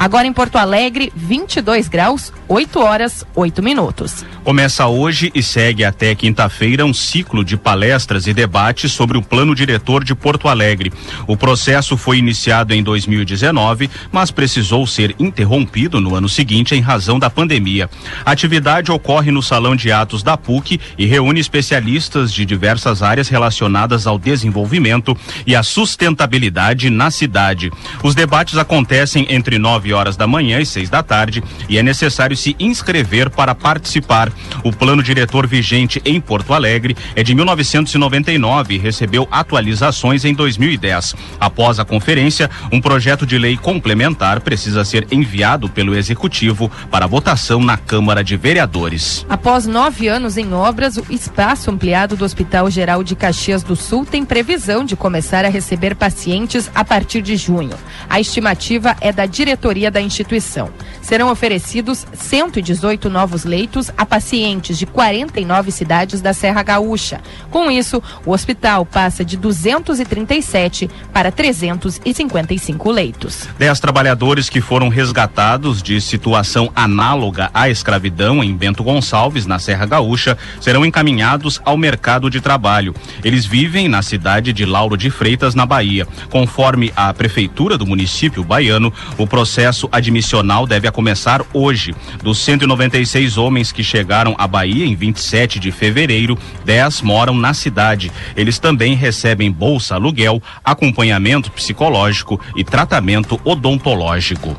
[0.01, 4.25] Agora em Porto Alegre, 22 graus, 8 horas, 8 minutos.
[4.43, 9.53] Começa hoje e segue até quinta-feira um ciclo de palestras e debates sobre o plano
[9.53, 10.91] diretor de Porto Alegre.
[11.27, 17.19] O processo foi iniciado em 2019, mas precisou ser interrompido no ano seguinte em razão
[17.19, 17.87] da pandemia.
[18.25, 23.29] A atividade ocorre no Salão de Atos da PUC e reúne especialistas de diversas áreas
[23.29, 27.69] relacionadas ao desenvolvimento e à sustentabilidade na cidade.
[28.01, 32.35] Os debates acontecem entre 9 horas da manhã e seis da tarde e é necessário
[32.35, 34.31] se inscrever para participar.
[34.63, 41.15] O plano diretor vigente em Porto Alegre é de 1999 e recebeu atualizações em 2010.
[41.39, 47.61] Após a conferência, um projeto de lei complementar precisa ser enviado pelo Executivo para votação
[47.61, 49.25] na Câmara de Vereadores.
[49.29, 54.05] Após nove anos em obras, o espaço ampliado do Hospital Geral de Caxias do Sul
[54.05, 57.75] tem previsão de começar a receber pacientes a partir de junho.
[58.09, 60.69] A estimativa é da diretoria da instituição.
[61.01, 67.21] Serão oferecidos 118 novos leitos a pacientes de 49 cidades da Serra Gaúcha.
[67.49, 73.47] Com isso, o hospital passa de 237 para 355 leitos.
[73.57, 79.85] Dez trabalhadores que foram resgatados de situação análoga à escravidão em Bento Gonçalves, na Serra
[79.85, 82.93] Gaúcha, serão encaminhados ao mercado de trabalho.
[83.23, 86.05] Eles vivem na cidade de Lauro de Freitas, na Bahia.
[86.29, 91.93] Conforme a prefeitura do município baiano, o processo processo admissional deve começar hoje.
[92.23, 98.11] Dos 196 homens que chegaram à Bahia em 27 de fevereiro, 10 moram na cidade.
[98.35, 104.57] Eles também recebem bolsa aluguel, acompanhamento psicológico e tratamento odontológico.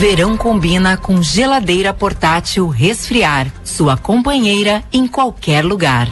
[0.00, 6.08] Verão combina com geladeira portátil resfriar, sua companheira em qualquer lugar.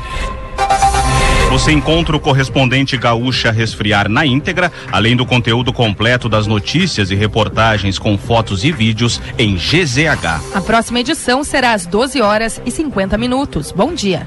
[1.51, 7.15] Você encontra o correspondente gaúcha resfriar na íntegra, além do conteúdo completo das notícias e
[7.15, 10.55] reportagens com fotos e vídeos em GZH.
[10.55, 13.73] A próxima edição será às 12 horas e 50 minutos.
[13.73, 14.27] Bom dia.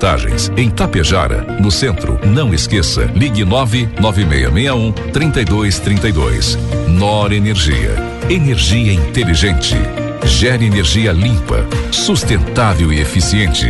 [0.01, 0.51] vantagens.
[0.57, 6.57] Em Tapejara, no centro, não esqueça, ligue 99661 3232.
[6.87, 7.95] Nor Energia.
[8.27, 9.75] Energia inteligente.
[10.23, 13.67] Gere energia limpa, sustentável e eficiente.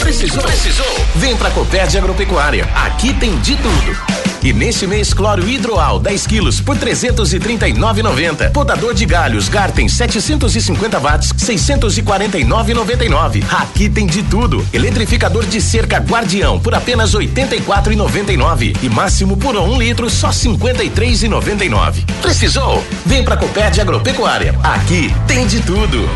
[0.00, 0.42] Precisou?
[0.42, 1.06] Precisou?
[1.16, 2.64] Vem pra Copérdia Agropecuária.
[2.74, 4.21] Aqui tem de tudo.
[4.42, 8.50] E neste mês, cloro hidroal 10 quilos por 339,90.
[8.50, 13.44] Podador de galhos Garten 750 watts 649,99.
[13.50, 14.66] Aqui tem de tudo.
[14.72, 22.04] Eletrificador de cerca Guardião por apenas 84,99 e máximo por um litro só 53,99.
[22.20, 22.84] Precisou?
[23.06, 24.58] Vem pra Copérdia Agropecuária.
[24.64, 26.10] Aqui tem de tudo.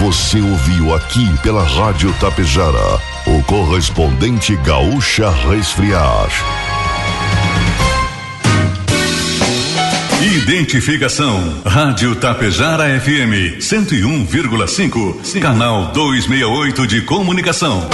[0.00, 6.28] Você ouviu aqui pela Rádio Tapejara o correspondente Gaúcha Resfriar.
[10.20, 11.62] Identificação.
[11.64, 15.40] Rádio Tapejara FM 101,5.
[15.40, 17.88] Canal 268 de comunicação.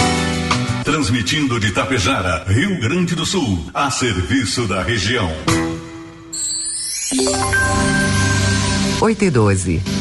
[0.84, 5.30] Transmitindo de Tapejara, Rio Grande do Sul, a serviço da região.
[9.00, 9.97] 8 e 12.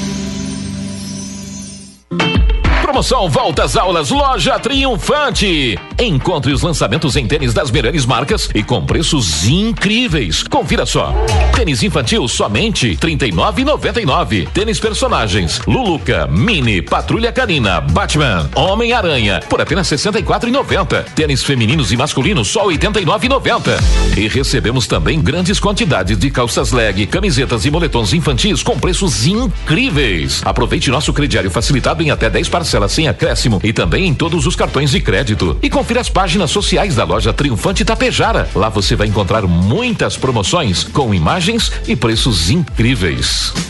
[2.97, 5.77] Promoção Volta às Aulas Loja Triunfante.
[5.99, 10.43] Encontre os lançamentos em tênis das melhores marcas e com preços incríveis.
[10.43, 11.11] Confira só.
[11.55, 14.47] Tênis infantil somente R$ 39,99.
[14.49, 21.03] Tênis personagens Luluca, Mini, Patrulha Canina, Batman, Homem-Aranha por apenas R$ 64,90.
[21.15, 24.17] Tênis femininos e masculinos só R$ 89,90.
[24.17, 30.43] E recebemos também grandes quantidades de calças leg, camisetas e moletons infantis com preços incríveis.
[30.45, 34.55] Aproveite nosso crediário facilitado em até 10 parcelas sem acréscimo e também em todos os
[34.55, 35.57] cartões de crédito.
[35.59, 38.49] E confira as páginas sociais da loja Triunfante Tapejara.
[38.53, 43.53] Lá você vai encontrar muitas promoções com imagens e preços incríveis.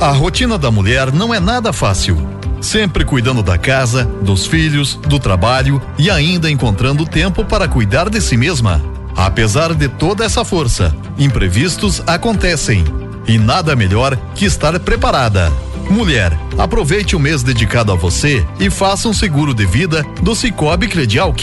[0.00, 2.18] A rotina da mulher não é nada fácil.
[2.60, 8.20] Sempre cuidando da casa, dos filhos, do trabalho e ainda encontrando tempo para cuidar de
[8.20, 8.82] si mesma.
[9.16, 12.84] Apesar de toda essa força, imprevistos acontecem.
[13.26, 15.50] E nada melhor que estar preparada.
[15.88, 20.88] Mulher, aproveite o mês dedicado a você e faça um seguro de vida do Cicobi
[20.88, 21.42] Credialc.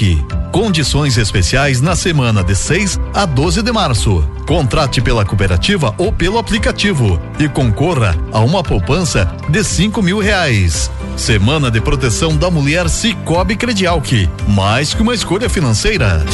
[0.51, 4.23] Condições especiais na semana de 6 a 12 de março.
[4.51, 10.91] Contrate pela cooperativa ou pelo aplicativo e concorra a uma poupança de 5 mil reais.
[11.15, 14.27] Semana de proteção da mulher Cicobi Credialc.
[14.49, 16.25] Mais que uma escolha financeira.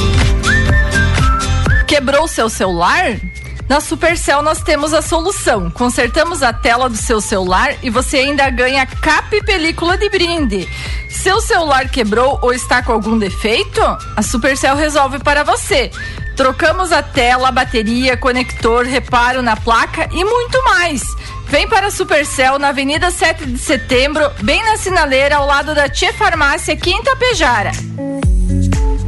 [1.88, 3.20] Quebrou seu celular?
[3.70, 5.70] Na Supercell nós temos a solução.
[5.70, 10.68] Consertamos a tela do seu celular e você ainda ganha capa e película de brinde.
[11.08, 13.80] Seu celular quebrou ou está com algum defeito?
[14.16, 15.92] A Supercell resolve para você.
[16.38, 21.02] Trocamos a tela, bateria, conector, reparo na placa e muito mais.
[21.48, 25.90] Vem para a Supercell na Avenida 7 de Setembro, bem na sinaleira ao lado da
[25.90, 27.72] Tia Farmácia, Quinta Pejara.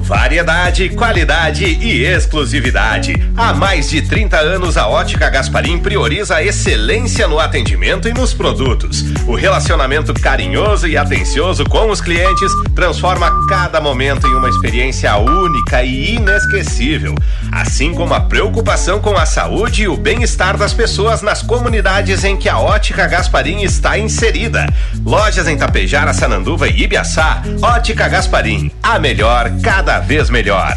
[0.09, 3.13] Variedade, qualidade e exclusividade.
[3.37, 8.33] Há mais de 30 anos, a Ótica Gasparim prioriza a excelência no atendimento e nos
[8.33, 9.03] produtos.
[9.27, 15.83] O relacionamento carinhoso e atencioso com os clientes transforma cada momento em uma experiência única
[15.83, 17.13] e inesquecível.
[17.51, 22.35] Assim como a preocupação com a saúde e o bem-estar das pessoas nas comunidades em
[22.35, 24.65] que a Ótica Gasparim está inserida.
[25.05, 27.43] Lojas em Tapejara, Sananduva e Ibiaçá.
[27.61, 30.73] Ótica Gasparim, a melhor cada vez melhor.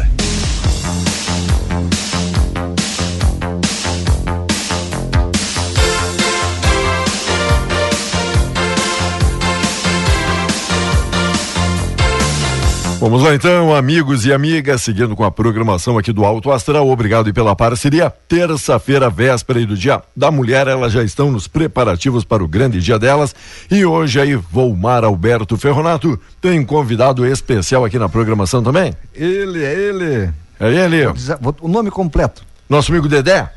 [13.03, 16.87] Vamos lá então, amigos e amigas, seguindo com a programação aqui do Alto Astral.
[16.87, 18.09] Obrigado e pela parceria.
[18.29, 22.79] Terça-feira, véspera e do Dia da Mulher, elas já estão nos preparativos para o grande
[22.79, 23.35] dia delas.
[23.69, 28.93] E hoje aí, Volmar Alberto Ferronato tem convidado especial aqui na programação também.
[29.13, 30.29] Ele, é ele.
[30.57, 31.03] É ele.
[31.03, 32.41] Vou dizer- vou- o nome completo.
[32.69, 33.51] Nosso amigo Dedé.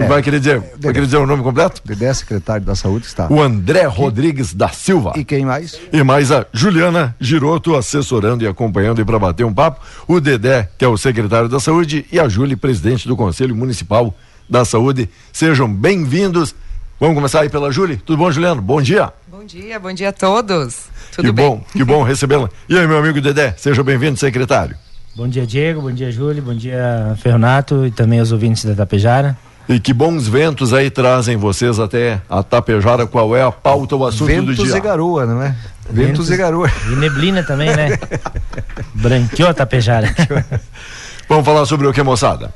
[0.00, 0.06] É.
[0.06, 1.82] Vai querer dizer, vai querer dizer o nome completo?
[1.84, 3.30] Dedé, secretário da Saúde, está.
[3.30, 5.12] O André Rodrigues da Silva.
[5.14, 5.78] E quem mais?
[5.92, 9.80] E mais a Juliana Giroto assessorando e acompanhando e para bater um papo.
[10.08, 14.14] O Dedé, que é o secretário da Saúde, e a Júlia, presidente do Conselho Municipal
[14.48, 15.08] da Saúde.
[15.32, 16.54] Sejam bem-vindos.
[16.98, 18.00] Vamos começar aí pela Júlia.
[18.04, 18.62] Tudo bom, Juliano?
[18.62, 19.12] Bom dia.
[19.28, 20.88] Bom dia, bom dia a todos.
[21.14, 21.46] Tudo que bem?
[21.46, 22.48] bom, que bom recebê-la.
[22.68, 24.76] E aí, meu amigo Dedé, seja bem-vindo, secretário.
[25.14, 25.82] Bom dia, Diego.
[25.82, 26.42] Bom dia, Júlio.
[26.42, 29.36] Bom dia, Ferronato e também aos ouvintes da Tapejara.
[29.70, 33.06] E que bons ventos aí trazem vocês até a Tapejara.
[33.06, 34.76] Qual é a pauta, o assunto do Ventos dia?
[34.76, 35.54] e garoa, não é?
[35.88, 36.68] Ventos e garoa.
[36.90, 37.96] E neblina também, né?
[38.92, 40.12] Branqueou a Tapejara.
[41.28, 42.52] Vamos falar sobre o que, moçada?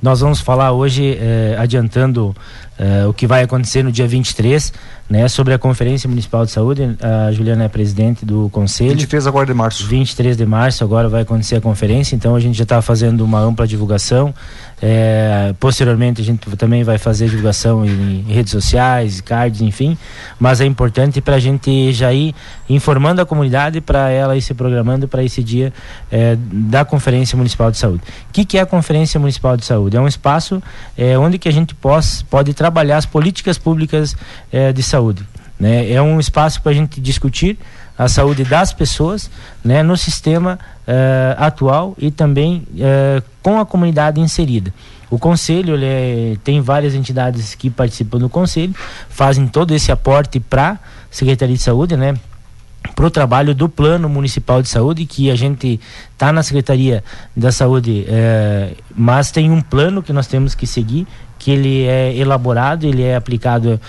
[0.00, 2.34] Nós vamos falar hoje, eh, adiantando
[2.80, 4.72] eh, o que vai acontecer no dia 23,
[5.10, 6.96] né, sobre a Conferência Municipal de Saúde.
[6.98, 8.92] A Juliana é presidente do Conselho.
[8.92, 9.86] 23 agora de março.
[9.86, 13.38] 23 de março agora vai acontecer a conferência, então a gente já está fazendo uma
[13.38, 14.32] ampla divulgação.
[14.82, 19.98] Eh, posteriormente a gente também vai fazer divulgação em, em redes sociais, cards, enfim.
[20.38, 22.34] Mas é importante para a gente já ir
[22.66, 25.70] informando a comunidade para ela ir se programando para esse dia
[26.10, 28.02] eh, da Conferência Municipal de Saúde.
[28.30, 29.98] O que, que é a Conferência Municipal de Saúde?
[29.98, 30.62] É um espaço
[30.96, 34.16] eh, onde que a gente pos, pode trabalhar as políticas públicas
[34.52, 35.24] eh, de saúde.
[35.60, 35.92] Né?
[35.92, 37.58] É um espaço para a gente discutir
[37.98, 39.30] a saúde das pessoas
[39.62, 44.72] né, no sistema eh, atual e também eh, com a comunidade inserida.
[45.10, 48.74] O conselho é- tem várias entidades que participam do conselho,
[49.10, 50.78] fazem todo esse aporte para a
[51.10, 52.14] Secretaria de Saúde, né?
[52.94, 55.78] para o trabalho do Plano Municipal de Saúde, que a gente
[56.12, 57.04] está na Secretaria
[57.36, 58.06] da Saúde,
[58.96, 61.06] mas tem um plano que nós temos que seguir,
[61.40, 63.80] que ele é elaborado, ele é aplicado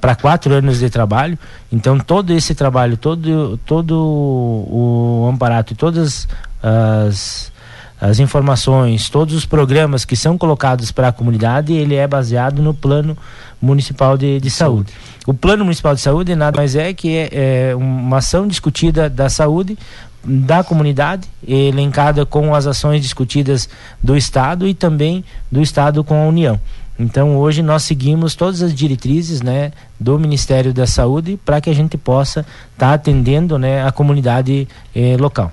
[0.00, 1.36] para quatro anos de trabalho.
[1.70, 6.28] Então, todo esse trabalho, todo, todo o amparato e todas
[6.62, 7.52] as
[8.00, 12.74] as informações, todos os programas que são colocados para a comunidade, ele é baseado no
[12.74, 13.16] plano
[13.62, 14.92] municipal de, de saúde.
[15.26, 19.30] O plano municipal de saúde nada mais é que é, é uma ação discutida da
[19.30, 19.78] saúde
[20.22, 23.68] da comunidade, elencada com as ações discutidas
[24.02, 26.58] do Estado e também do Estado com a União.
[26.98, 31.74] Então hoje nós seguimos todas as diretrizes né, do Ministério da Saúde para que a
[31.74, 35.52] gente possa estar atendendo né, a comunidade eh, local.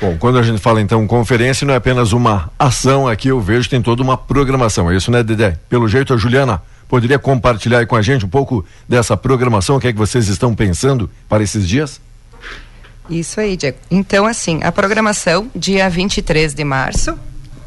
[0.00, 3.64] Bom, quando a gente fala então conferência, não é apenas uma ação aqui, eu vejo
[3.64, 4.90] que tem toda uma programação.
[4.90, 5.56] É isso, né, Dedé?
[5.68, 9.80] Pelo jeito, a Juliana poderia compartilhar aí com a gente um pouco dessa programação, o
[9.80, 12.00] que é que vocês estão pensando para esses dias?
[13.08, 13.78] Isso aí, Diego.
[13.90, 17.16] Então, assim, a programação, dia 23 de março,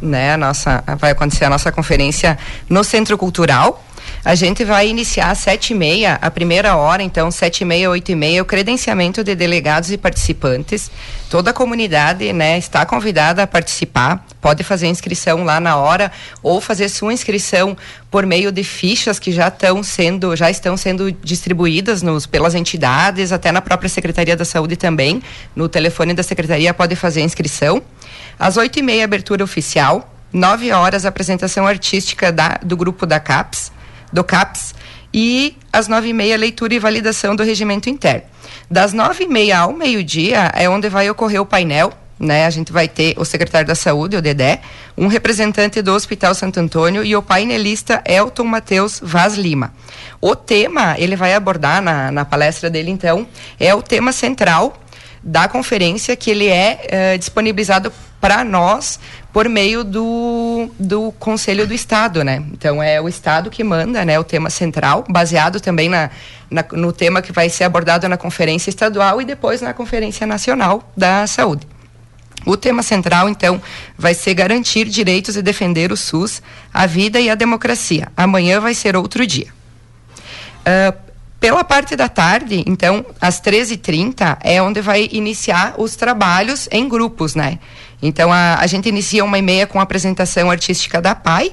[0.02, 2.38] né, a nossa, vai acontecer a nossa conferência
[2.70, 3.84] no Centro Cultural.
[4.24, 7.90] A gente vai iniciar às sete e meia, a primeira hora, então, sete e meia,
[7.90, 10.92] oito e meia, o credenciamento de delegados e participantes.
[11.30, 14.26] Toda a comunidade, né, está convidada a participar.
[14.42, 17.78] Pode fazer inscrição lá na hora ou fazer sua inscrição
[18.10, 23.32] por meio de fichas que já estão sendo, já estão sendo distribuídas nos, pelas entidades,
[23.32, 25.22] até na própria Secretaria da Saúde também.
[25.56, 27.82] No telefone da Secretaria pode fazer a inscrição.
[28.38, 30.14] Às oito e meia, abertura oficial.
[30.32, 33.72] Nove horas, apresentação artística da, do grupo da CAPS,
[34.12, 34.74] do CAPS.
[35.14, 38.24] E às nove e meia, leitura e validação do regimento interno.
[38.70, 42.46] Das nove e meia ao meio-dia é onde vai ocorrer o painel né?
[42.46, 44.60] A gente vai ter o secretário da Saúde, o Dedé,
[44.98, 49.74] um representante do Hospital Santo Antônio e o painelista Elton Matheus Vaz Lima.
[50.20, 53.26] O tema, ele vai abordar na, na palestra dele, então,
[53.58, 54.78] é o tema central
[55.24, 59.00] da conferência que ele é eh, disponibilizado para nós
[59.32, 62.44] por meio do, do Conselho do Estado, né?
[62.52, 64.20] Então é o Estado que manda, né?
[64.20, 66.10] O tema central, baseado também na,
[66.50, 70.92] na, no tema que vai ser abordado na Conferência Estadual e depois na Conferência Nacional
[70.98, 71.68] da Saúde.
[72.46, 73.62] O tema central, então,
[73.98, 76.42] vai ser garantir direitos e defender o SUS,
[76.74, 78.08] a vida e a democracia.
[78.16, 79.48] Amanhã vai ser outro dia.
[80.62, 81.10] Uh,
[81.40, 87.36] pela parte da tarde, então, às 13h30, é onde vai iniciar os trabalhos em grupos,
[87.36, 87.60] né?
[88.02, 91.52] Então, a, a gente inicia uma e meia com a apresentação artística da PAI,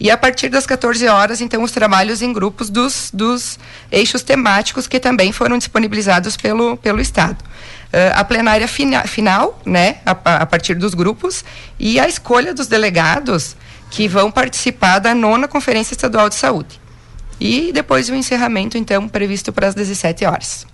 [0.00, 3.58] e a partir das 14 horas, então, os trabalhos em grupos dos, dos
[3.90, 7.42] eixos temáticos que também foram disponibilizados pelo, pelo Estado.
[7.88, 11.44] Uh, a plenária fina, final, né, a, a partir dos grupos,
[11.78, 13.56] e a escolha dos delegados
[13.90, 16.80] que vão participar da nona Conferência Estadual de Saúde.
[17.40, 20.66] E depois o encerramento, então, previsto para as 17 horas.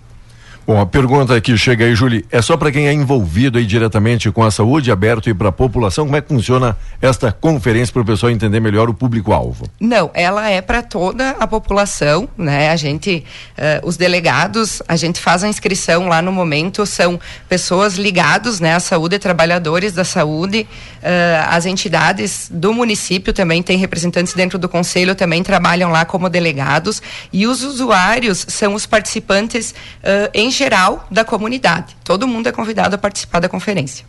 [0.67, 4.31] Bom, a pergunta que chega aí, Julie, é só para quem é envolvido aí diretamente
[4.31, 8.01] com a saúde, aberto e para a população, como é que funciona esta conferência para
[8.01, 9.69] o pessoal entender melhor o público-alvo?
[9.79, 12.71] Não, ela é para toda a população, né?
[12.71, 13.23] A gente,
[13.59, 18.73] uh, os delegados, a gente faz a inscrição lá no momento, são pessoas ligadas, né,
[18.73, 24.67] à saúde, trabalhadores da saúde, uh, as entidades do município também têm representantes dentro do
[24.67, 29.69] conselho, também trabalham lá como delegados, e os usuários são os participantes
[30.01, 31.95] uh, em geral da comunidade.
[32.03, 34.05] Todo mundo é convidado a participar da conferência.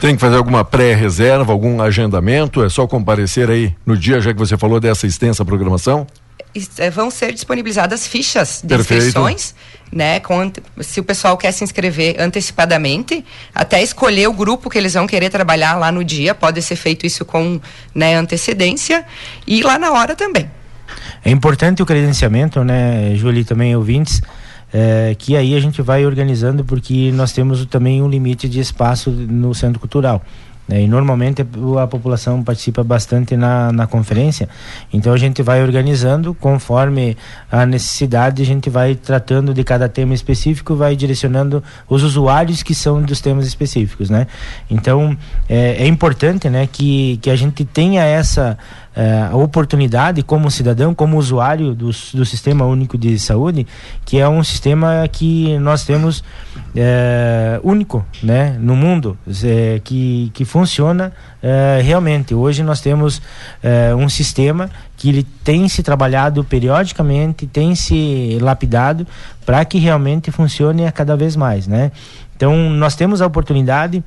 [0.00, 2.62] Tem que fazer alguma pré-reserva, algum agendamento?
[2.64, 6.06] É só comparecer aí no dia, já que você falou dessa extensa programação?
[6.78, 9.04] É, vão ser disponibilizadas fichas de Perfeito.
[9.04, 9.54] inscrições,
[9.92, 10.20] né?
[10.20, 10.50] Com,
[10.80, 15.28] se o pessoal quer se inscrever antecipadamente, até escolher o grupo que eles vão querer
[15.28, 17.60] trabalhar lá no dia, pode ser feito isso com
[17.94, 19.04] né, antecedência
[19.46, 20.50] e lá na hora também.
[21.22, 24.22] É importante o credenciamento, né, Julie, também ouvintes
[24.72, 29.10] é, que aí a gente vai organizando porque nós temos também um limite de espaço
[29.10, 30.22] no centro cultural.
[30.68, 30.82] Né?
[30.82, 31.42] E normalmente
[31.80, 34.48] a população participa bastante na, na conferência,
[34.92, 37.16] então a gente vai organizando conforme
[37.50, 42.74] a necessidade, a gente vai tratando de cada tema específico, vai direcionando os usuários que
[42.74, 44.26] são dos temas específicos, né?
[44.68, 45.16] Então
[45.48, 48.58] é, é importante, né, que, que a gente tenha essa
[48.96, 53.66] é, a oportunidade como cidadão, como usuário do, do Sistema Único de Saúde,
[54.06, 56.24] que é um sistema que nós temos
[56.74, 61.12] é, único né, no mundo, é, que, que funciona
[61.84, 62.34] realmente.
[62.34, 63.22] Hoje nós temos
[63.96, 69.06] um sistema que ele tem se trabalhado periodicamente, tem se lapidado
[69.44, 71.68] para que realmente funcione a cada vez mais.
[71.68, 71.92] Né?
[72.34, 74.02] Então nós temos a oportunidade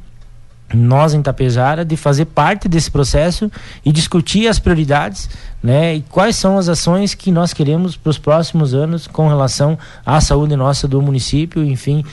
[0.74, 3.52] nós em Tapejara de fazer parte desse processo
[3.84, 5.30] e discutir as prioridades,
[5.62, 9.78] né, e quais são as ações que nós queremos para os próximos anos com relação
[10.06, 12.04] à saúde nossa do município, enfim,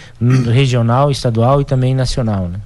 [0.53, 2.61] regional, estadual e também nacional, né?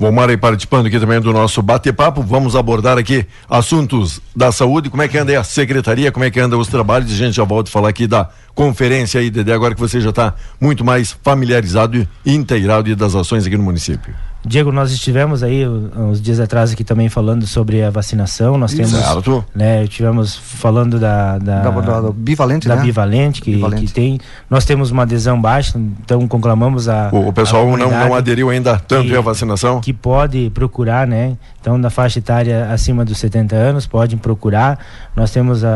[0.00, 5.02] Bom, Mara, participando aqui também do nosso bate-papo, vamos abordar aqui assuntos da saúde, como
[5.02, 7.68] é que anda a secretaria, como é que anda os trabalhos, a gente já volta
[7.68, 12.08] a falar aqui da conferência aí, Dedé, agora que você já está muito mais familiarizado
[12.24, 14.14] e inteirado das ações aqui no município.
[14.44, 18.56] Diego, nós estivemos aí uns dias atrás aqui também falando sobre a vacinação.
[18.56, 19.44] Nós temos, Exato.
[19.54, 22.82] né, tivemos falando da da, da, da, da bivalente, da né?
[22.82, 23.86] bivalente que, bivalente.
[23.86, 24.18] que tem.
[24.48, 28.50] Nós temos uma adesão baixa, então conclamamos a o, o pessoal a não, não aderiu
[28.50, 29.80] ainda tanto à vacinação.
[29.80, 31.36] Que pode procurar, né?
[31.60, 34.78] Então, na faixa etária acima dos 70 anos, podem procurar.
[35.14, 35.68] Nós temos a,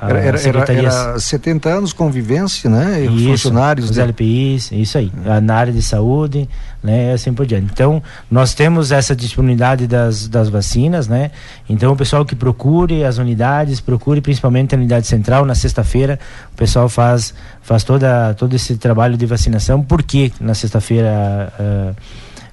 [0.00, 0.88] a, a era, era, secretaria...
[0.88, 3.02] era 70 anos convivência, né?
[3.04, 4.00] E isso, funcionários os de...
[4.00, 5.12] LPIs, isso aí,
[5.42, 6.48] na área de saúde,
[6.82, 7.12] né?
[7.12, 7.66] Assim por diante.
[7.70, 11.30] Então, nós temos essa disponibilidade das, das vacinas, né?
[11.68, 16.18] Então, o pessoal que procure as unidades, procure principalmente a unidade central na sexta-feira,
[16.54, 19.82] o pessoal faz faz toda todo esse trabalho de vacinação.
[19.82, 21.52] Por que na sexta-feira,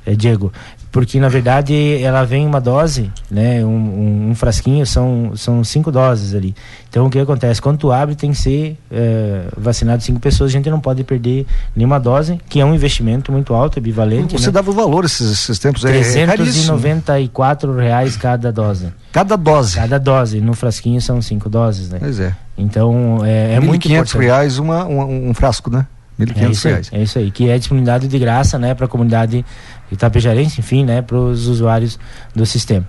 [0.06, 0.52] uh, Diego?
[0.92, 5.92] Porque na verdade ela vem uma dose, né, um, um, um, frasquinho são são cinco
[5.92, 6.56] doses ali.
[6.90, 7.62] Então o que acontece?
[7.62, 11.46] Quando tu abre tem que ser é, vacinado cinco pessoas, a gente não pode perder
[11.76, 14.38] nenhuma dose, que é um investimento muito alto, bivalente.
[14.38, 14.54] Você né?
[14.54, 15.84] dava o valor esses, esses tempos?
[15.86, 18.94] É, 394 é reais cada dose.
[19.12, 19.76] Cada dose?
[19.76, 20.42] Cada dose.
[20.42, 21.98] No frasquinho são cinco doses, né?
[22.00, 22.36] Pois é.
[22.58, 24.18] Então é, é muito importante.
[24.18, 25.86] reais uma, uma, um frasco, né?
[26.20, 26.90] 1.500 é reais.
[26.92, 29.46] É isso aí, que é disponibilidade de graça, né, para a comunidade
[29.92, 32.00] itapejarense, enfim, né, para os usuários
[32.36, 32.86] do sistema.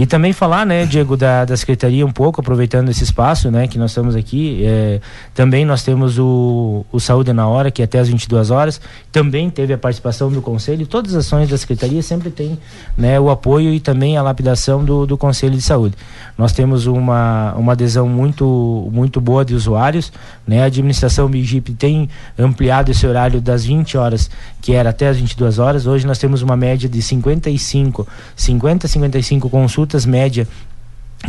[0.00, 3.76] E também falar, né, Diego, da, da Secretaria um pouco, aproveitando esse espaço, né, que
[3.76, 4.64] nós estamos aqui.
[4.64, 4.98] É,
[5.34, 8.80] também nós temos o, o Saúde na Hora, que é até as 22 horas.
[9.12, 10.86] Também teve a participação do Conselho.
[10.86, 12.58] Todas as ações da Secretaria sempre tem
[12.96, 15.94] né, o apoio e também a lapidação do, do Conselho de Saúde.
[16.38, 20.10] Nós temos uma, uma adesão muito, muito boa de usuários.
[20.46, 24.30] Né, a administração Bigip tem ampliado esse horário das 20 horas,
[24.62, 25.86] que era até as 22 horas.
[25.86, 30.46] Hoje nós temos uma média de 55, 50, 55 consultas média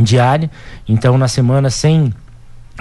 [0.00, 0.50] diária.
[0.88, 2.12] Então, na semana, sem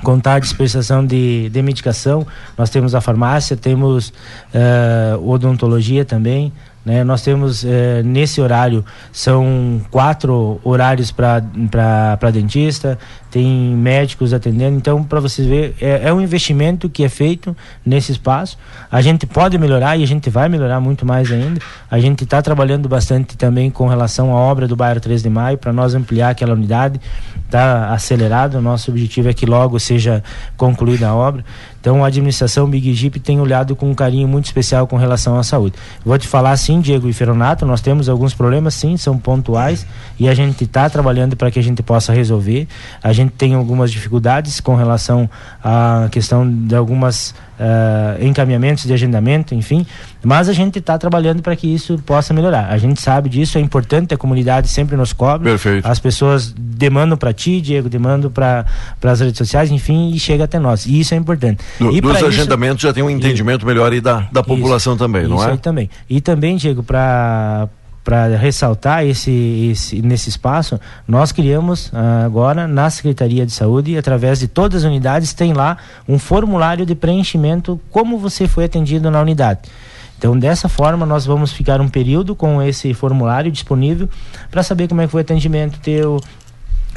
[0.03, 2.25] contar a dispensação de, de medicação,
[2.57, 6.51] nós temos a farmácia, temos uh, odontologia também,
[6.83, 7.03] né?
[7.03, 12.97] Nós temos eh, nesse horário são quatro horários para dentista,
[13.29, 14.75] tem médicos atendendo.
[14.75, 17.55] Então, para vocês verem, é, é, um investimento que é feito
[17.85, 18.57] nesse espaço.
[18.91, 21.61] A gente pode melhorar e a gente vai melhorar muito mais ainda.
[21.89, 25.57] A gente está trabalhando bastante também com relação à obra do bairro 3 de Maio
[25.57, 26.99] para nós ampliar aquela unidade.
[27.45, 28.55] Está acelerado.
[28.55, 30.23] O nosso objetivo é que logo seja
[30.57, 31.45] concluída a obra.
[31.81, 35.43] Então a administração Big Jeep tem olhado com um carinho muito especial com relação à
[35.43, 35.75] saúde.
[36.05, 39.85] Vou te falar sim, Diego e Feronato, nós temos alguns problemas sim, são pontuais
[40.19, 42.67] e a gente está trabalhando para que a gente possa resolver.
[43.03, 45.27] A gente tem algumas dificuldades com relação
[45.63, 49.85] à questão de algumas uh, encaminhamentos de agendamento, enfim,
[50.23, 52.69] mas a gente está trabalhando para que isso possa melhorar.
[52.69, 55.49] A gente sabe disso, é importante, a comunidade sempre nos cobra.
[55.51, 55.87] Perfeito.
[55.87, 58.65] As pessoas demandam para ti, Diego, demandam para
[59.03, 60.85] as redes sociais, enfim, e chega até nós.
[60.85, 61.63] E isso é importante.
[61.79, 65.27] Do, e dos agendamentos isso, já tem um entendimento melhor aí da, da população também,
[65.27, 65.51] não isso é?
[65.51, 65.89] aí também.
[66.09, 67.67] E também, Diego, para
[68.03, 74.39] para ressaltar esse, esse, nesse espaço, nós criamos ah, agora na Secretaria de Saúde, através
[74.39, 79.21] de todas as unidades, tem lá um formulário de preenchimento como você foi atendido na
[79.21, 79.69] unidade.
[80.17, 84.07] Então, dessa forma, nós vamos ficar um período com esse formulário disponível
[84.51, 86.19] para saber como é que foi o atendimento teu,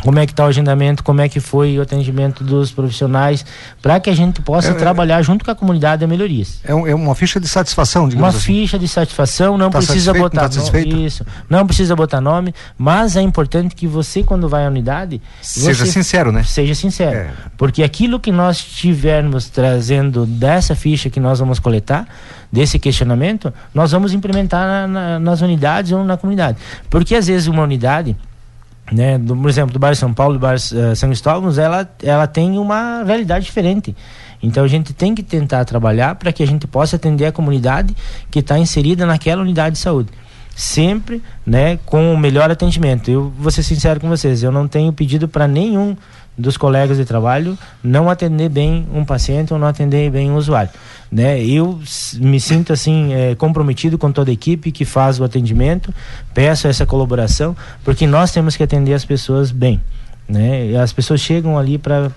[0.02, 3.44] como é que está o agendamento, como é que foi o atendimento dos profissionais,
[3.80, 6.60] para que a gente possa É, trabalhar junto com a comunidade a melhorias.
[6.64, 8.46] É, um- é uma ficha de satisfação, digamos Uma assim.
[8.46, 10.96] ficha de satisfação, não Tá precisa botar não tá satisfeito?
[10.96, 11.24] Isso.
[11.48, 15.92] Não precisa botar nome, mas é importante que você, quando vai à unidade, Seja você
[15.92, 16.42] sincero, né?
[16.44, 17.30] Seja sincero.
[17.56, 22.06] Porque aquilo que nós tivermos trazendo dessa ficha que nós vamos coletar,
[22.52, 26.58] desse questionamento, nós vamos implementar na- na- nas unidades ou na comunidade.
[26.90, 28.14] Porque às vezes uma unidade
[28.92, 32.26] né, do, por exemplo, do bairro São Paulo, do bairro eh, São Cristóvão, ela, ela
[32.26, 33.94] tem uma realidade diferente.
[34.42, 37.94] Então a gente tem que tentar trabalhar para que a gente possa atender a comunidade
[38.30, 40.10] que está inserida naquela unidade de saúde.
[40.54, 43.10] Sempre né, com o melhor atendimento.
[43.10, 45.96] Eu vou ser sincero com vocês, eu não tenho pedido para nenhum
[46.36, 50.70] dos colegas de trabalho não atender bem um paciente ou não atender bem um usuário.
[51.10, 51.42] Né?
[51.44, 51.80] Eu
[52.14, 55.94] me sinto assim eh, comprometido com toda a equipe que faz o atendimento,
[56.32, 59.80] peço essa colaboração, porque nós temos que atender as pessoas bem.
[60.28, 60.76] Né?
[60.76, 62.10] As pessoas chegam ali para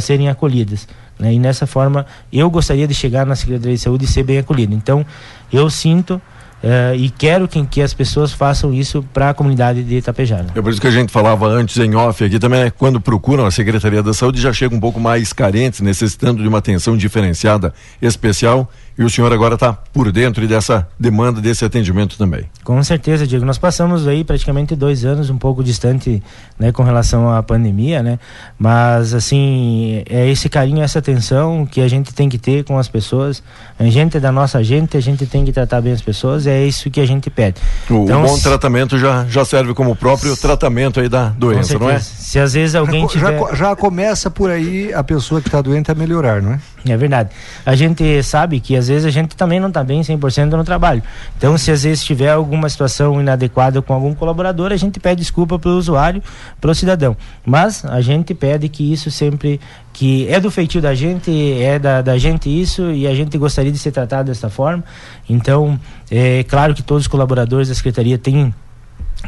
[0.00, 0.88] serem acolhidas.
[1.18, 1.34] Né?
[1.34, 4.74] E nessa forma, eu gostaria de chegar na Secretaria de Saúde e ser bem acolhido.
[4.74, 5.06] Então,
[5.52, 6.20] eu sinto
[6.64, 10.46] eh, e quero que, que as pessoas façam isso para a comunidade de Itapejara.
[10.54, 13.44] É por isso que a gente falava antes em off aqui também, é quando procuram
[13.44, 17.74] a Secretaria da Saúde já chegam um pouco mais carentes, necessitando de uma atenção diferenciada,
[18.00, 22.44] especial, e o senhor agora está por dentro dessa demanda, desse atendimento também.
[22.62, 23.44] Com certeza, Diego.
[23.44, 26.22] Nós passamos aí praticamente dois anos um pouco distante,
[26.58, 28.18] né, com relação à pandemia, né?
[28.58, 32.88] Mas assim é esse carinho, essa atenção que a gente tem que ter com as
[32.88, 33.42] pessoas.
[33.78, 36.46] A gente é da nossa gente, a gente tem que tratar bem as pessoas.
[36.46, 37.60] É isso que a gente pede.
[37.90, 41.78] O, Então, o bom se- tratamento já, já serve como próprio tratamento aí da doença,
[41.78, 41.98] não é?
[41.98, 43.38] Se às vezes alguém já, tiver...
[43.38, 46.60] co- já começa por aí a pessoa que está doente a melhorar, não é?
[46.86, 47.30] É verdade.
[47.64, 51.02] A gente sabe que às vezes a gente também não está bem 100% no trabalho.
[51.36, 55.58] Então, se às vezes tiver alguma situação inadequada com algum colaborador, a gente pede desculpa
[55.58, 56.22] para o usuário,
[56.60, 57.16] para o cidadão.
[57.44, 59.58] Mas a gente pede que isso sempre
[59.94, 61.30] que é do feitio da gente,
[61.62, 64.84] é da, da gente isso e a gente gostaria de ser tratado dessa forma.
[65.28, 65.80] Então,
[66.10, 68.52] é claro que todos os colaboradores da secretaria têm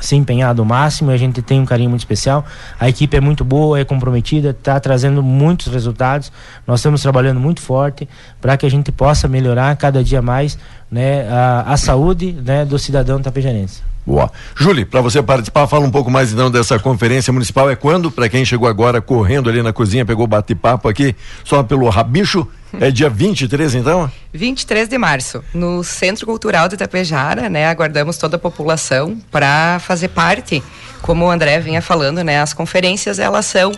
[0.01, 2.45] se empenhado ao máximo e a gente tem um carinho muito especial.
[2.79, 6.31] A equipe é muito boa, é comprometida, está trazendo muitos resultados.
[6.67, 8.09] Nós estamos trabalhando muito forte
[8.41, 10.59] para que a gente possa melhorar cada dia mais
[10.91, 13.83] né, a, a saúde né, do cidadão tapejarense.
[14.07, 14.31] Boa.
[14.55, 17.69] Júlia, para você participar, fala um pouco mais então dessa conferência municipal.
[17.69, 18.09] É quando?
[18.09, 22.47] Para quem chegou agora correndo ali na cozinha, pegou bate-papo aqui, só pelo rabicho,
[22.81, 24.11] é dia 23 então?
[24.33, 27.67] 23 de março, no Centro Cultural de Itapejara, né?
[27.67, 30.63] Aguardamos toda a população para fazer parte.
[31.03, 32.41] Como o André vinha falando, né?
[32.41, 33.73] As conferências elas são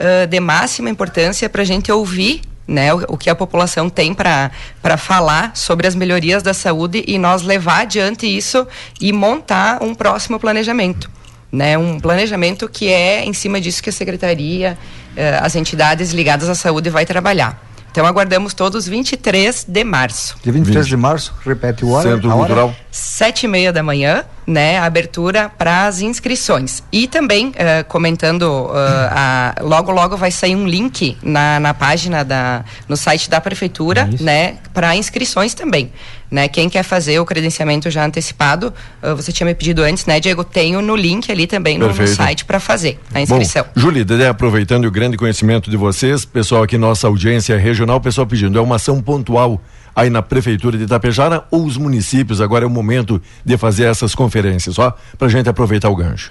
[0.00, 2.40] ah, de máxima importância para a gente ouvir.
[2.66, 4.50] Né, o, o que a população tem para
[4.96, 8.66] falar sobre as melhorias da saúde e nós levar adiante isso
[8.98, 11.10] e montar um próximo planejamento.
[11.52, 14.78] Né, um planejamento que é em cima disso que a secretaria,
[15.14, 17.62] eh, as entidades ligadas à saúde vai trabalhar.
[17.94, 20.36] Então aguardamos todos 23 de março.
[20.42, 22.10] Dia 23 de março, repete o hora.
[22.10, 22.38] Centro hora?
[22.38, 22.74] Cultural.
[22.90, 24.78] Sete e meia da manhã, né?
[24.78, 26.82] a Abertura para as inscrições.
[26.92, 32.24] E também, eh, comentando, eh, a- logo logo vai sair um link na, na página
[32.24, 34.56] da, no site da prefeitura, né?
[34.72, 35.90] Para inscrições também.
[36.30, 36.48] Né?
[36.48, 38.72] Quem quer fazer o credenciamento já antecipado,
[39.02, 40.42] eh, você tinha me pedido antes, né, Diego?
[40.42, 43.64] Tenho no link ali também no, no site para fazer a inscrição.
[43.74, 48.58] Bom, Júlia, aproveitando o grande conhecimento de vocês, pessoal aqui, nossa audiência regional, pessoal pedindo,
[48.58, 49.60] é uma ação pontual
[49.94, 54.14] aí na Prefeitura de Itapejara ou os municípios, agora é o momento de fazer essas
[54.14, 56.30] conferências, só pra gente aproveitar o gancho.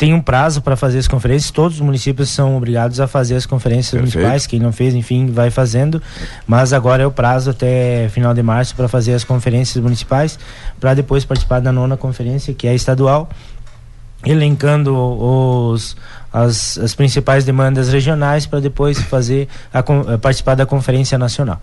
[0.00, 3.44] Tem um prazo para fazer as conferências, todos os municípios são obrigados a fazer as
[3.44, 4.14] conferências Perfeito.
[4.14, 6.00] municipais, quem não fez, enfim, vai fazendo,
[6.46, 10.38] mas agora é o prazo até final de março para fazer as conferências municipais,
[10.80, 13.28] para depois participar da nona conferência, que é estadual,
[14.24, 15.94] elencando os,
[16.32, 21.60] as, as principais demandas regionais para depois fazer a, eh, participar da conferência nacional.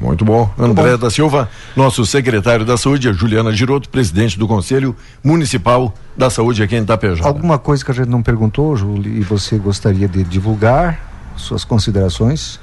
[0.00, 0.48] Muito bom.
[0.56, 4.94] André da Silva, nosso secretário da Saúde, a Juliana Giroto, presidente do Conselho
[5.24, 7.26] Municipal da Saúde aqui em Itapejara.
[7.26, 11.00] Alguma coisa que a gente não perguntou, Júlio, e você gostaria de divulgar
[11.36, 12.60] suas considerações?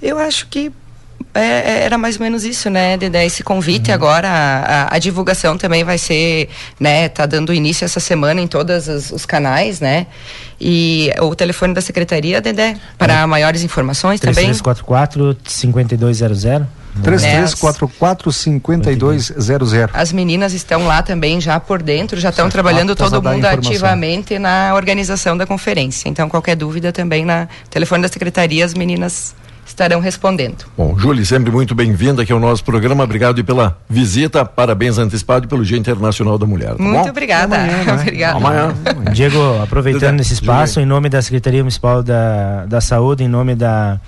[0.00, 0.72] Eu acho que
[1.34, 3.26] é, era mais ou menos isso, né, Dedé?
[3.26, 3.94] Esse convite uhum.
[3.94, 6.48] agora, a, a, divulgação também vai ser,
[6.80, 10.06] né, tá dando início essa semana em todos os, os canais, né?
[10.60, 13.28] E o telefone da secretaria, Dedé, para uhum.
[13.28, 15.36] maiores informações 3344 também?
[15.46, 16.78] 5200.
[17.02, 19.90] 3344-5200.
[19.92, 24.72] As meninas estão lá também já por dentro, já estão trabalhando todo mundo ativamente na
[24.74, 26.08] organização da conferência.
[26.08, 29.32] Então, qualquer dúvida também na telefone da secretaria, as meninas
[29.68, 30.64] estarão respondendo.
[30.76, 33.04] Bom, Júlia, sempre muito bem-vinda aqui ao nosso programa.
[33.04, 36.74] Obrigado pela visita, parabéns antecipado pelo Dia Internacional da Mulher.
[36.74, 37.10] Tá muito bom?
[37.10, 37.56] obrigada.
[37.56, 37.92] Amanhã, né?
[38.00, 38.36] obrigada.
[38.36, 38.74] Amanhã.
[39.12, 44.00] Diego, aproveitando esse espaço, em nome da Secretaria Municipal da, da Saúde, em nome da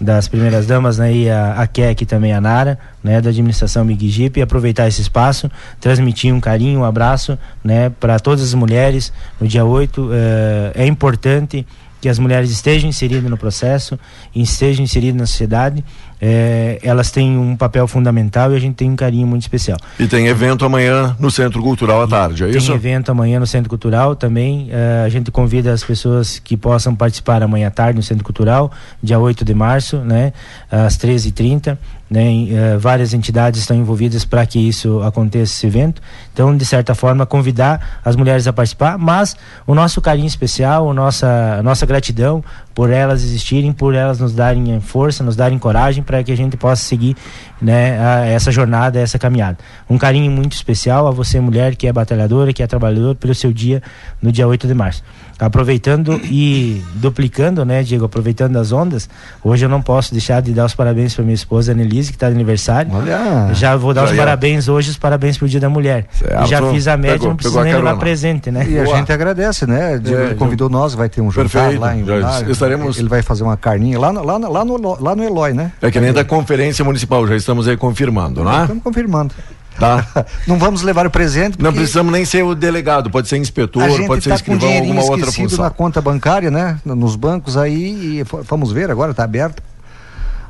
[0.00, 4.08] das primeiras damas, né, e a, a Kek também a Nara, né, da administração Big
[4.08, 9.12] Jeep, e aproveitar esse espaço, transmitir um carinho, um abraço, né, para todas as mulheres
[9.38, 10.08] no dia 8.
[10.10, 11.66] Eh, é importante
[12.00, 13.98] que as mulheres estejam inseridas no processo,
[14.34, 15.84] estejam inseridas na sociedade,
[16.20, 19.78] é, elas têm um papel fundamental e a gente tem um carinho muito especial.
[19.98, 22.66] E tem evento amanhã no Centro Cultural à tarde, é tem isso?
[22.66, 24.68] Tem evento amanhã no Centro Cultural também.
[24.70, 28.70] É, a gente convida as pessoas que possam participar amanhã à tarde no Centro Cultural,
[29.02, 30.32] dia 8 de março, né,
[30.70, 31.78] às 13h30.
[32.10, 36.02] Né, uh, várias entidades estão envolvidas para que isso aconteça esse evento.
[36.32, 40.92] Então, de certa forma, convidar as mulheres a participar, mas o nosso carinho especial, a
[40.92, 42.42] nossa, a nossa gratidão
[42.74, 46.56] por elas existirem, por elas nos darem força, nos darem coragem para que a gente
[46.56, 47.16] possa seguir
[47.60, 49.58] né, a, essa jornada, essa caminhada.
[49.88, 53.52] Um carinho muito especial a você, mulher, que é batalhadora, que é trabalhadora, pelo seu
[53.52, 53.82] dia
[54.22, 55.02] no dia 8 de março
[55.46, 59.08] aproveitando e duplicando, né, Diego, aproveitando as ondas,
[59.42, 62.28] hoje eu não posso deixar de dar os parabéns para minha esposa Annelise, que está
[62.28, 62.90] de aniversário.
[62.92, 63.52] Olha.
[63.54, 66.06] Já vou dar os parabéns hoje, os parabéns pro Dia da Mulher.
[66.12, 66.46] Certo.
[66.46, 68.66] Já fiz a média, pegou, não preciso nem levar presente, né?
[68.68, 69.98] E a gente agradece, né?
[69.98, 70.72] Diego é, convidou já...
[70.72, 71.80] nós, vai ter um jantar Perfeito.
[71.80, 72.98] lá em já estaremos...
[72.98, 75.72] Ele vai fazer uma carninha lá, no, lá, no, lá, no, lá no Eloy, né?
[75.80, 78.62] É que nem da conferência municipal, já estamos aí confirmando, né?
[78.62, 79.34] Estamos confirmando.
[79.80, 80.06] Tá.
[80.46, 81.56] Não vamos levar o presente.
[81.58, 85.32] Não precisamos nem ser o delegado, pode ser inspetor, pode ser tá escrivão, alguma outra
[85.32, 85.64] função.
[85.64, 86.78] na conta bancária, né?
[86.84, 89.62] Nos bancos aí, e vamos ver agora, está aberto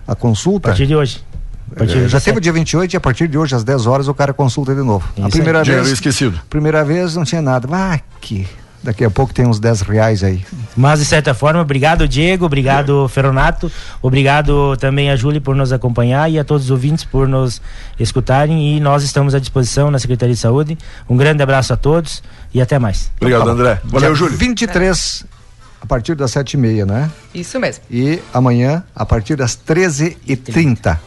[0.07, 0.69] a consulta.
[0.69, 1.25] A partir de hoje.
[1.77, 4.15] É, já teve o dia 28 e a partir de hoje, às 10 horas, o
[4.15, 5.09] cara consulta de novo.
[5.17, 5.89] Isso a primeira vez.
[5.89, 6.41] esquecido.
[6.51, 7.69] Primeira vez não tinha nada.
[7.71, 8.45] Ah, que
[8.83, 10.43] Daqui a pouco tem uns 10 reais aí.
[10.75, 13.71] Mas de certa forma, obrigado Diego, obrigado Feronato,
[14.01, 17.61] obrigado também a Júlia por nos acompanhar e a todos os ouvintes por nos
[17.99, 20.79] escutarem e nós estamos à disposição na Secretaria de Saúde.
[21.09, 22.23] Um grande abraço a todos
[22.55, 23.11] e até mais.
[23.21, 23.81] Obrigado, tá André.
[23.85, 24.37] Valeu, Júlio.
[24.39, 25.27] 23
[25.81, 27.11] a partir das sete e meia, né?
[27.35, 27.85] Isso mesmo.
[27.91, 30.99] E amanhã a partir das 13h30.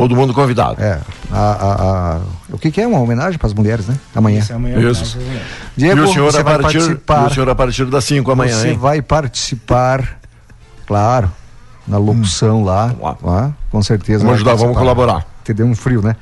[0.00, 0.82] Todo mundo convidado.
[0.82, 1.00] É.
[1.30, 2.20] A, a, a,
[2.50, 3.96] o que, que, é uma homenagem para as mulheres, né?
[4.14, 4.40] Amanhã.
[4.40, 4.52] Isso.
[4.52, 5.18] Amanhã Isso.
[5.76, 8.78] Diego, e o senhor, a partir, o senhor a partir das 5 amanhã, Você hein?
[8.78, 10.18] vai participar,
[10.86, 11.30] claro,
[11.86, 12.64] na locução hum.
[12.64, 14.20] lá, lá, com certeza.
[14.20, 15.26] Vamos ajudar, vamos colaborar.
[15.44, 16.16] Te deu um frio, né?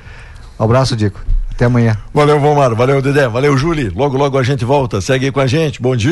[0.59, 1.19] Um abraço, Diego.
[1.55, 1.97] Até amanhã.
[2.13, 2.75] Valeu, Vomar.
[2.75, 3.29] Valeu, Dedé.
[3.29, 3.91] Valeu, Júlio.
[3.95, 4.99] Logo, logo a gente volta.
[4.99, 5.81] Segue aí com a gente.
[5.81, 6.11] Bom dia.